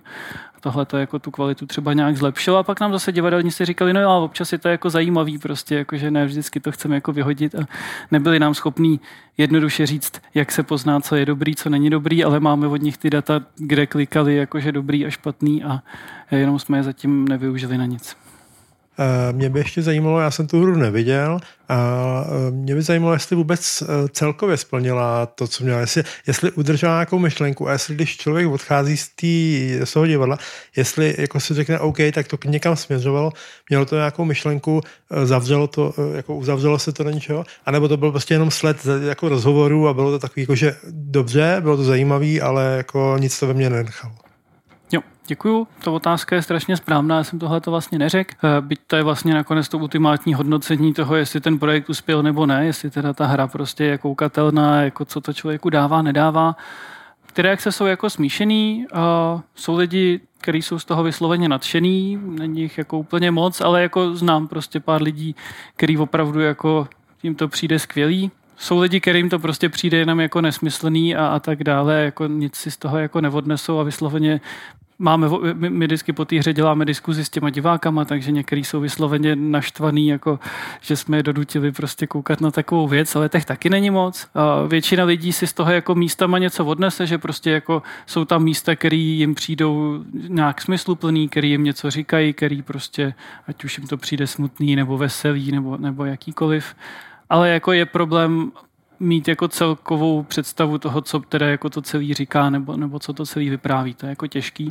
[0.60, 4.00] Tohle to jako tu kvalitu třeba nějak zlepšilo a pak nám zase divadelníci říkali, no
[4.00, 7.12] jo, ale občas je to jako zajímavý prostě, jako že ne vždycky to chceme jako
[7.12, 7.66] vyhodit a
[8.10, 9.00] nebyli nám schopní
[9.36, 12.98] jednoduše říct, jak se pozná, co je dobrý, co není dobrý, ale máme od nich
[12.98, 15.82] ty data, kde klikali jakože dobrý a špatný a
[16.38, 18.16] jenom jsme je zatím nevyužili na nic.
[18.98, 21.76] Eh, mě by ještě zajímalo, já jsem tu hru neviděl, a
[22.26, 26.92] eh, mě by zajímalo, jestli vůbec eh, celkově splnila to, co měla, jestli, jestli udržela
[26.92, 30.38] nějakou myšlenku a jestli když člověk odchází z, tý, z toho divadla,
[30.76, 33.32] jestli jako si řekne OK, tak to někam směřovalo,
[33.68, 34.80] mělo to nějakou myšlenku,
[35.24, 38.76] zavřelo to, jako uzavřelo se to do ničeho, anebo to byl prostě jenom sled
[39.08, 43.40] jako rozhovorů a bylo to takový, jako, že dobře, bylo to zajímavý, ale jako nic
[43.40, 44.25] to ve mně nenechalo.
[45.28, 48.34] Děkuju, to otázka je strašně správná, já jsem tohle to vlastně neřekl.
[48.44, 52.46] Eh, byť to je vlastně nakonec to ultimátní hodnocení toho, jestli ten projekt uspěl nebo
[52.46, 56.56] ne, jestli teda ta hra prostě je koukatelná, jako co to člověku dává, nedává.
[57.32, 62.60] Ty reakce jsou jako smíšený, a jsou lidi, kteří jsou z toho vysloveně nadšený, není
[62.60, 65.36] jich jako úplně moc, ale jako znám prostě pár lidí,
[65.76, 66.88] který opravdu jako
[67.22, 68.30] jim to přijde skvělý.
[68.56, 72.54] Jsou lidi, kterým to prostě přijde jenom jako nesmyslný a, a tak dále, jako nic
[72.54, 74.40] si z toho jako neodnesou a vysloveně
[74.98, 78.80] máme, my, my vždycky po té hře děláme diskuzi s těma divákama, takže některý jsou
[78.80, 80.38] vysloveně naštvaný, jako
[80.80, 84.28] že jsme je dodutili prostě koukat na takovou věc, ale těch taky není moc.
[84.34, 88.44] A většina lidí si z toho jako místama něco odnese, že prostě jako jsou tam
[88.44, 93.14] místa, které jim přijdou nějak smysluplný, který jim něco říkají, který prostě,
[93.48, 96.74] ať už jim to přijde smutný nebo veselý nebo, nebo jakýkoliv.
[97.30, 98.52] Ale jako je problém
[99.00, 103.26] mít jako celkovou představu toho, co teda jako to celý říká, nebo, nebo co to
[103.26, 103.94] celý vypráví.
[103.94, 104.68] To je jako těžký.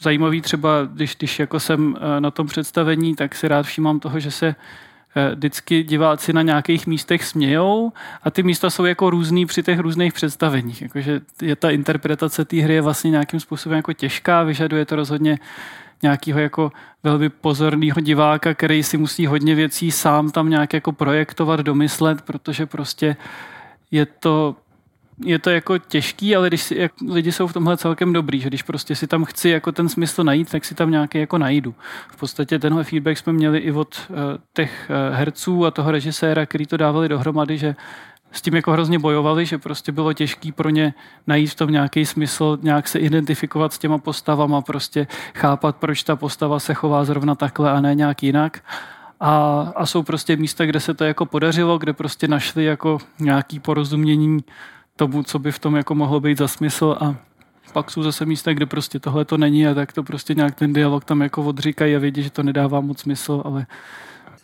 [0.00, 4.20] Zajímavý třeba, když, když jako jsem eh, na tom představení, tak si rád všímám toho,
[4.20, 4.46] že se
[5.16, 7.92] eh, vždycky diváci na nějakých místech smějou
[8.22, 10.82] a ty místa jsou jako různý při těch různých představeních.
[10.82, 15.38] Jakože je ta interpretace té hry je vlastně nějakým způsobem jako těžká, vyžaduje to rozhodně
[16.06, 21.60] nějakého jako velmi pozorného diváka, který si musí hodně věcí sám tam nějak jako projektovat,
[21.60, 23.16] domyslet, protože prostě
[23.90, 24.56] je to
[25.24, 28.48] je to jako těžký, ale když si, jak, lidi jsou v tomhle celkem dobrý, že
[28.48, 31.74] když prostě si tam chci jako ten smysl najít, tak si tam nějaký jako najdu.
[32.08, 34.16] V podstatě tenhle feedback jsme měli i od uh,
[34.52, 37.74] těch uh, herců a toho režiséra, který to dávali dohromady, že
[38.36, 40.94] s tím jako hrozně bojovali, že prostě bylo těžké pro ně
[41.26, 46.16] najít v tom nějaký smysl, nějak se identifikovat s těma postavama, prostě chápat, proč ta
[46.16, 48.60] postava se chová zrovna takhle a ne nějak jinak.
[49.20, 53.60] A, a jsou prostě místa, kde se to jako podařilo, kde prostě našli jako nějaký
[53.60, 54.44] porozumění
[54.96, 57.14] tomu, co by v tom jako mohlo být za smysl a
[57.72, 60.72] pak jsou zase místa, kde prostě tohle to není a tak to prostě nějak ten
[60.72, 63.66] dialog tam jako odříkají a vědí, že to nedává moc smysl, ale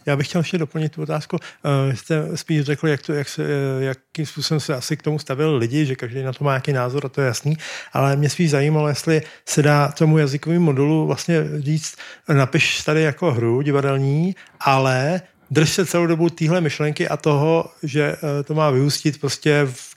[0.07, 1.37] Já bych chtěl ještě doplnit tu otázku.
[1.37, 5.19] Uh, jste spíš řekl, jak to, jak se, eh, jakým způsobem se asi k tomu
[5.19, 7.57] stavili lidi, že každý na to má nějaký názor a to je jasný,
[7.93, 11.97] ale mě spíš zajímalo, jestli se dá tomu jazykovému modulu vlastně říct,
[12.29, 15.21] napiš tady jako hru divadelní, ale
[15.53, 19.97] drž se celou dobu téhle myšlenky a toho, že eh, to má vyústit prostě v,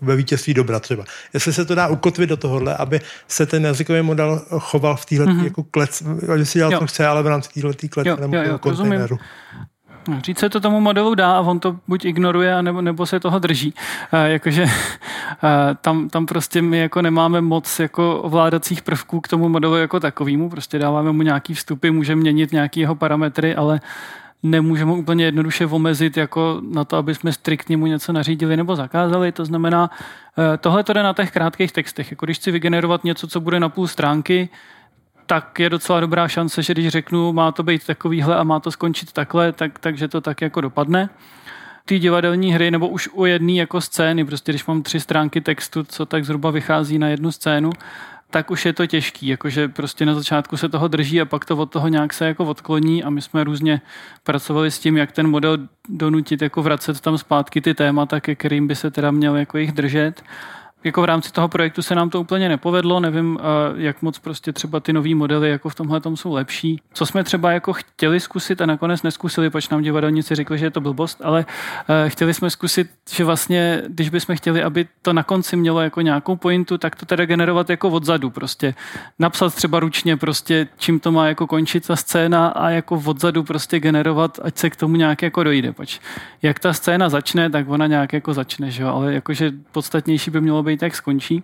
[0.00, 1.04] ve vítězství dobra třeba.
[1.34, 5.26] Jestli se to dá ukotvit do tohohle, aby se ten jazykový model choval v téhle
[5.26, 5.44] mm-hmm.
[5.44, 6.02] jako klec,
[6.36, 6.78] že si dělal, jo.
[6.78, 9.18] co chce, ale v rámci téhle klece jo, nebo jo, jo, kontejneru.
[10.08, 13.20] No, říct se to tomu modelu dá a on to buď ignoruje, nebo, nebo se
[13.20, 13.74] toho drží.
[14.12, 14.70] E, jakože e,
[15.80, 20.50] tam, tam prostě my jako nemáme moc jako ovládacích prvků k tomu modelu jako takovému,
[20.50, 23.80] prostě dáváme mu nějaký vstupy, můžeme měnit nějaké jeho parametry, ale
[24.44, 29.32] nemůžeme úplně jednoduše omezit jako na to, aby jsme striktně mu něco nařídili nebo zakázali.
[29.32, 29.90] To znamená,
[30.54, 32.10] eh, tohle to jde na těch krátkých textech.
[32.10, 34.48] Jako když chci vygenerovat něco, co bude na půl stránky,
[35.26, 38.70] tak je docela dobrá šance, že když řeknu, má to být takovýhle a má to
[38.70, 41.08] skončit takhle, tak, takže to tak jako dopadne.
[41.84, 45.84] Ty divadelní hry, nebo už u jedné jako scény, prostě když mám tři stránky textu,
[45.84, 47.70] co tak zhruba vychází na jednu scénu,
[48.34, 51.56] tak už je to těžký, jakože prostě na začátku se toho drží a pak to
[51.56, 53.80] od toho nějak se jako odkloní a my jsme různě
[54.24, 55.58] pracovali s tím, jak ten model
[55.88, 59.72] donutit, jako vracet tam zpátky ty témata, ke kterým by se teda měl jako jich
[59.72, 60.22] držet
[60.84, 63.38] jako v rámci toho projektu se nám to úplně nepovedlo, nevím,
[63.76, 66.80] jak moc prostě třeba ty nové modely jako v tomhle jsou lepší.
[66.92, 70.70] Co jsme třeba jako chtěli zkusit a nakonec neskusili, pač nám divadelníci řekli, že je
[70.70, 71.46] to blbost, ale
[71.88, 76.00] e, chtěli jsme zkusit, že vlastně, když bychom chtěli, aby to na konci mělo jako
[76.00, 78.74] nějakou pointu, tak to teda generovat jako odzadu prostě.
[79.18, 83.80] Napsat třeba ručně prostě, čím to má jako končit ta scéna a jako odzadu prostě
[83.80, 85.72] generovat, ať se k tomu nějak jako dojde.
[85.72, 85.98] Pač
[86.42, 88.88] jak ta scéna začne, tak ona nějak jako začne, že jo?
[88.88, 91.42] ale jakože podstatnější by mělo být být, jak skončí.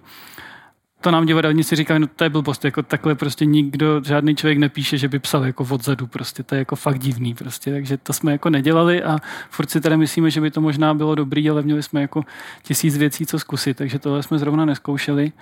[1.01, 4.99] To nám divadelníci říkají, no to je blbost, jako takhle prostě nikdo, žádný člověk nepíše,
[4.99, 8.33] že by psal jako odzadu, prostě to je jako fakt divný prostě, takže to jsme
[8.33, 9.19] jako nedělali a
[9.51, 12.25] furt si teda myslíme, že by to možná bylo dobrý, ale měli jsme jako
[12.63, 15.33] tisíc věcí, co zkusit, takže tohle jsme zrovna neskoušeli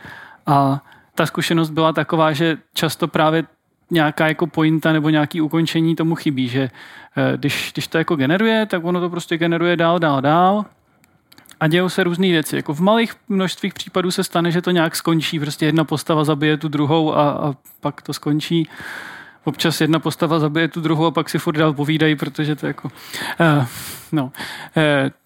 [0.46, 0.84] a
[1.14, 3.44] ta zkušenost byla taková, že často právě
[3.90, 6.70] nějaká jako pointa nebo nějaký ukončení tomu chybí, že
[7.16, 10.64] eh, když, když to jako generuje, tak ono to prostě generuje dál, dál, dál
[11.60, 12.56] a dějou se různé věci.
[12.56, 15.40] Jako v malých množstvích případů se stane, že to nějak skončí.
[15.40, 18.68] Prostě jedna postava zabije tu druhou a, a pak to skončí.
[19.44, 22.88] Občas jedna postava zabije tu druhou a pak si furt dál povídají, protože to jako...
[23.40, 23.66] Uh,
[24.12, 24.24] no.
[24.24, 24.32] Uh,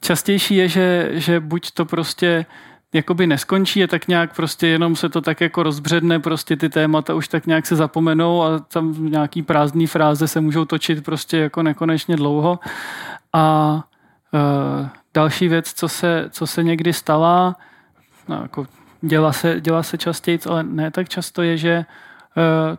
[0.00, 2.46] častější je, že, že buď to prostě
[2.92, 7.14] jakoby neskončí a tak nějak prostě jenom se to tak jako rozbředne, prostě ty témata
[7.14, 11.62] už tak nějak se zapomenou a tam nějaký prázdný fráze se můžou točit prostě jako
[11.62, 12.58] nekonečně dlouho
[13.32, 13.74] a
[14.32, 17.56] uh, Další věc, co se, co se někdy stala,
[18.28, 18.66] no, jako
[19.00, 21.84] dělá se, dělá se častěji, ale ne tak často, je, že
[22.36, 22.76] uh,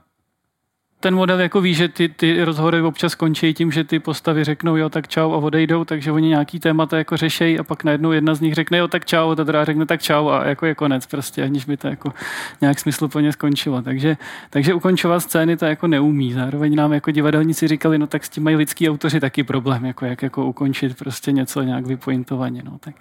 [1.04, 4.76] ten model jako ví, že ty, ty rozhovory občas končí tím, že ty postavy řeknou
[4.76, 8.36] jo, tak čau a odejdou, takže oni nějaký témata jako řešejí a pak najednou jedna
[8.36, 10.76] z nich řekne jo, tak čau a ta druhá řekne tak čau a jako je
[10.76, 12.14] konec prostě, aniž by to jako
[12.62, 13.82] nějak smysluplně skončilo.
[13.82, 14.18] Takže,
[14.50, 16.34] takže ukončovat scény to jako neumí.
[16.34, 20.06] Zároveň nám jako divadelníci říkali, no tak s tím mají lidský autoři taky problém, jako
[20.06, 22.62] jak jako ukončit prostě něco nějak vypointovaně.
[22.66, 22.96] No, tak,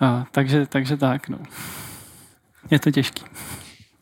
[0.00, 1.38] a, takže, takže tak, no.
[2.70, 3.24] Je to těžký.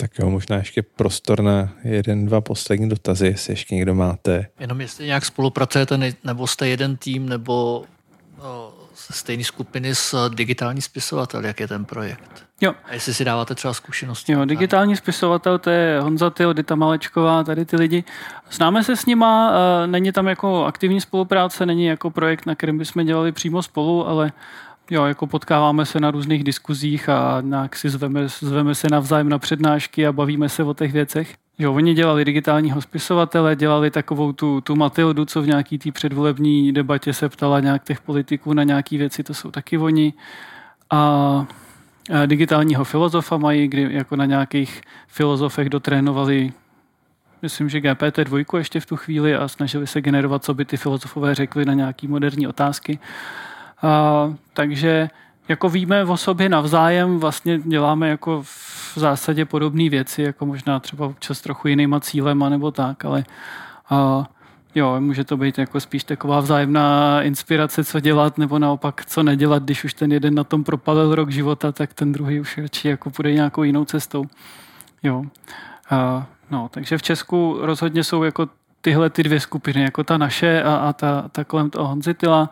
[0.03, 4.47] Tak jo, možná ještě prostor na jeden, dva poslední dotazy, jestli ještě někdo máte.
[4.61, 7.85] Jenom jestli nějak spolupracujete, nebo jste jeden tým, nebo
[8.39, 8.73] no,
[9.11, 12.45] stejné skupiny s digitální spisovatel, jak je ten projekt?
[12.61, 12.75] Jo.
[12.85, 14.33] A jestli si dáváte třeba zkušenosti?
[14.33, 18.05] Jo, digitální spisovatel, to je Honza Tyl, Dita Malečková, tady ty lidi.
[18.51, 19.53] Známe se s nima,
[19.87, 24.33] není tam jako aktivní spolupráce, není jako projekt, na kterém bychom dělali přímo spolu, ale
[24.93, 29.39] Jo, jako potkáváme se na různých diskuzích a nějak si zveme, zveme se navzájem na
[29.39, 31.35] přednášky a bavíme se o těch věcech.
[31.59, 36.73] Jo, oni dělali digitálního spisovatele, dělali takovou tu, tu Matildu, co v nějaký té předvolební
[36.73, 40.13] debatě se ptala nějak těch politiků na nějaké věci, to jsou taky oni.
[40.91, 41.47] A,
[42.27, 46.53] digitálního filozofa mají, kdy jako na nějakých filozofech dotrénovali
[47.43, 51.35] myslím, že GPT-2 ještě v tu chvíli a snažili se generovat, co by ty filozofové
[51.35, 52.99] řekli na nějaké moderní otázky.
[53.83, 55.11] A, takže
[55.49, 61.07] jako víme o sobě navzájem, vlastně děláme jako v zásadě podobné věci, jako možná třeba
[61.07, 63.25] občas trochu jinýma cílema nebo tak, ale
[63.91, 64.27] a,
[64.75, 69.63] jo, může to být jako spíš taková vzájemná inspirace, co dělat, nebo naopak, co nedělat,
[69.63, 73.11] když už ten jeden na tom propalil rok života, tak ten druhý už radši jako
[73.11, 74.25] půjde nějakou jinou cestou.
[75.03, 75.25] Jo.
[75.91, 78.49] A, no, takže v Česku rozhodně jsou jako
[78.81, 82.51] tyhle ty dvě skupiny, jako ta naše a, a ta, ta kolem toho Honzitila.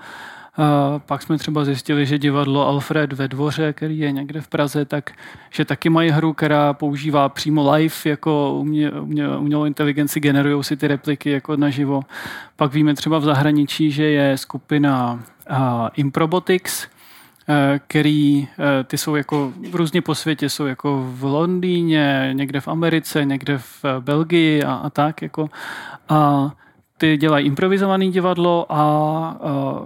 [0.99, 5.11] Pak jsme třeba zjistili, že divadlo Alfred ve dvoře, který je někde v Praze, tak
[5.51, 10.77] že taky mají hru, která používá přímo live, jako umě, umě, umělou inteligenci, generují si
[10.77, 12.03] ty repliky jako naživo.
[12.57, 15.21] Pak víme třeba v zahraničí, že je skupina
[15.51, 15.57] uh,
[15.95, 16.87] Improbotics,
[17.87, 18.49] který
[18.85, 23.85] ty jsou jako různě po světě, jsou jako v Londýně, někde v Americe, někde v
[24.01, 25.51] Belgii a, a tak jako.
[26.09, 26.51] A
[26.99, 29.83] ty dělají improvizovaný divadlo a, a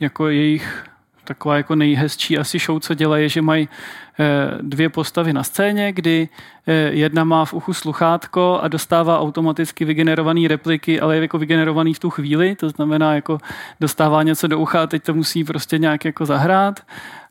[0.00, 0.84] jako jejich
[1.28, 4.24] taková jako nejhezčí asi show, co dělají, je, že mají eh,
[4.62, 6.28] dvě postavy na scéně, kdy
[6.66, 11.94] eh, jedna má v uchu sluchátko a dostává automaticky vygenerované repliky, ale je jako vygenerovaný
[11.94, 13.38] v tu chvíli, to znamená jako
[13.80, 16.80] dostává něco do ucha a teď to musí prostě nějak jako zahrát.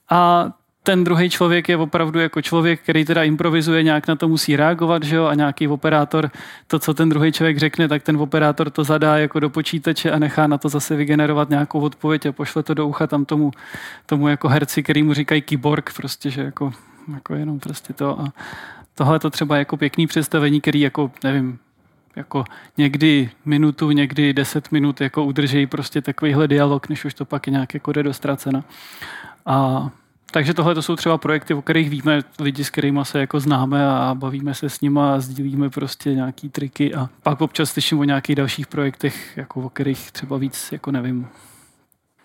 [0.09, 0.51] A
[0.87, 5.03] ten druhý člověk je opravdu jako člověk, který teda improvizuje, nějak na to musí reagovat,
[5.03, 6.31] že jo, a nějaký operátor,
[6.67, 10.19] to, co ten druhý člověk řekne, tak ten operátor to zadá jako do počítače a
[10.19, 13.51] nechá na to zase vygenerovat nějakou odpověď a pošle to do ucha tam tomu,
[14.05, 16.73] tomu jako herci, který mu říkají keyboard, prostě, že jako,
[17.13, 18.33] jako jenom prostě to a
[18.95, 21.59] tohle to třeba jako pěkný představení, který jako, nevím,
[22.15, 22.43] jako
[22.77, 27.73] někdy minutu, někdy deset minut jako udržejí prostě takovýhle dialog, než už to pak nějak
[27.73, 28.63] jako jde dostracena.
[29.45, 29.89] A
[30.31, 33.87] takže tohle to jsou třeba projekty, o kterých víme, lidi, s kterými se jako známe
[33.87, 38.03] a bavíme se s nimi a sdílíme prostě nějaký triky a pak občas slyším o
[38.03, 41.27] nějakých dalších projektech, jako o kterých třeba víc jako nevím.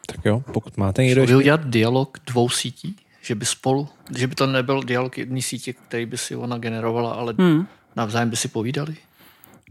[0.06, 1.20] Tak jo, pokud máte někdo...
[1.20, 1.36] Ještě...
[1.36, 2.96] udělat dialog dvou sítí?
[3.22, 7.12] Že by spolu, že by to nebyl dialog jedné sítě, který by si ona generovala,
[7.12, 7.66] ale hmm.
[7.96, 8.96] navzájem by si povídali?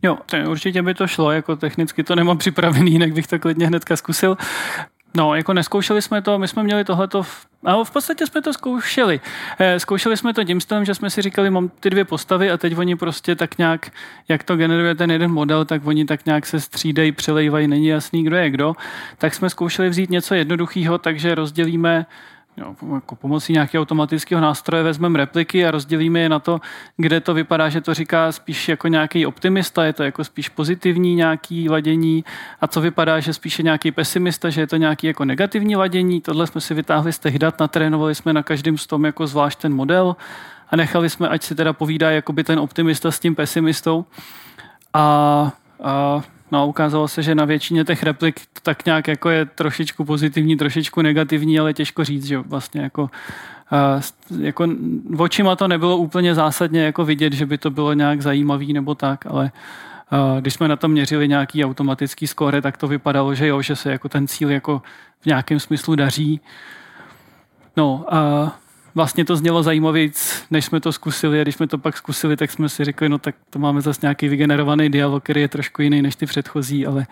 [0.04, 3.68] Jo, to určitě by to šlo, jako technicky to nemám připravený, jinak bych to klidně
[3.68, 4.38] hnedka zkusil.
[5.14, 8.54] No, jako neskoušeli jsme to, my jsme měli tohleto, v, no, v podstatě jsme to
[8.54, 9.22] zkoušeli.
[9.60, 12.58] Eh, zkoušeli jsme to tím stylem, že jsme si říkali, mám ty dvě postavy a
[12.58, 13.92] teď oni prostě tak nějak,
[14.28, 18.24] jak to generuje ten jeden model, tak oni tak nějak se střídají, přelejvají, není jasný,
[18.24, 18.76] kdo je kdo.
[19.18, 22.06] Tak jsme zkoušeli vzít něco jednoduchého, takže rozdělíme
[22.58, 26.62] jo, jako pomocí nějakého automatického nástroje vezmeme repliky a rozdělíme je na to,
[26.98, 31.16] kde to vypadá, že to říká spíš jako nějaký optimista, je to jako spíš pozitivní
[31.16, 32.24] nějaký ladění
[32.62, 36.22] a co vypadá, že spíše nějaký pesimista, že je to nějaký jako negativní ladění.
[36.22, 39.62] Tohle jsme si vytáhli z těch dat, natrénovali jsme na každém z tom jako zvlášť
[39.62, 40.16] ten model
[40.70, 44.06] a nechali jsme, ať si teda povídá jakoby ten optimista s tím pesimistou.
[44.94, 45.52] A,
[45.84, 46.22] a
[46.52, 50.58] No, ukázalo se, že na většině těch replik to tak nějak jako je trošičku pozitivní,
[50.58, 53.10] trošičku negativní, ale těžko říct, že vlastně jako,
[54.32, 54.68] uh, jako
[55.18, 59.26] očima to nebylo úplně zásadně jako vidět, že by to bylo nějak zajímavý nebo tak,
[59.26, 59.52] ale
[60.34, 63.76] uh, když jsme na to měřili nějaký automatický skóre, tak to vypadalo, že jo, že
[63.76, 64.82] se jako ten cíl jako
[65.22, 66.42] v nějakém smyslu daří.
[67.78, 68.50] No, uh,
[68.96, 72.52] vlastně to znělo zajímavějíc, než jsme to zkusili a když jsme to pak zkusili, tak
[72.52, 76.02] jsme si řekli, no tak to máme zase nějaký vygenerovaný dialog, který je trošku jiný
[76.02, 77.08] než ty předchozí, ale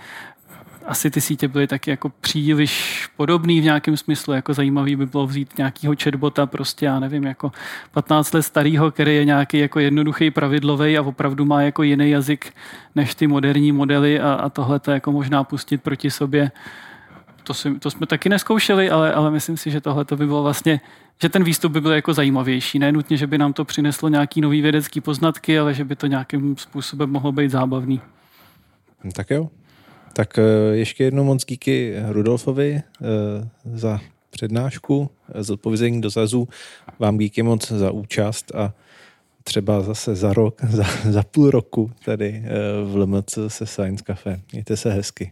[0.89, 5.27] asi ty sítě byly taky jako příliš podobný v nějakém smyslu, jako zajímavý by bylo
[5.27, 7.51] vzít nějakýho chatbota prostě, já nevím, jako
[7.91, 12.53] 15 let starýho, který je nějaký jako jednoduchý pravidlový a opravdu má jako jiný jazyk
[12.95, 16.51] než ty moderní modely a, a tohle to jako možná pustit proti sobě
[17.49, 20.43] to, si, to jsme taky neskoušeli, ale, ale myslím si, že tohle to by bylo
[20.43, 20.81] vlastně,
[21.21, 22.79] že ten výstup by byl jako zajímavější.
[22.79, 26.07] Ne nutně, že by nám to přineslo nějaký nový vědecký poznatky, ale že by to
[26.07, 28.01] nějakým způsobem mohlo být zábavný.
[29.15, 29.49] Tak jo.
[30.13, 30.41] Tak eh,
[30.75, 33.99] ještě jednou moc díky Rudolfovi eh, za
[34.29, 36.47] přednášku, za odpovězení dotazů.
[36.99, 38.73] Vám díky moc za účast a
[39.43, 42.49] třeba zase za rok, za, za půl roku tady eh,
[42.85, 44.39] v LMC se Science Cafe.
[44.51, 45.31] Mějte se hezky.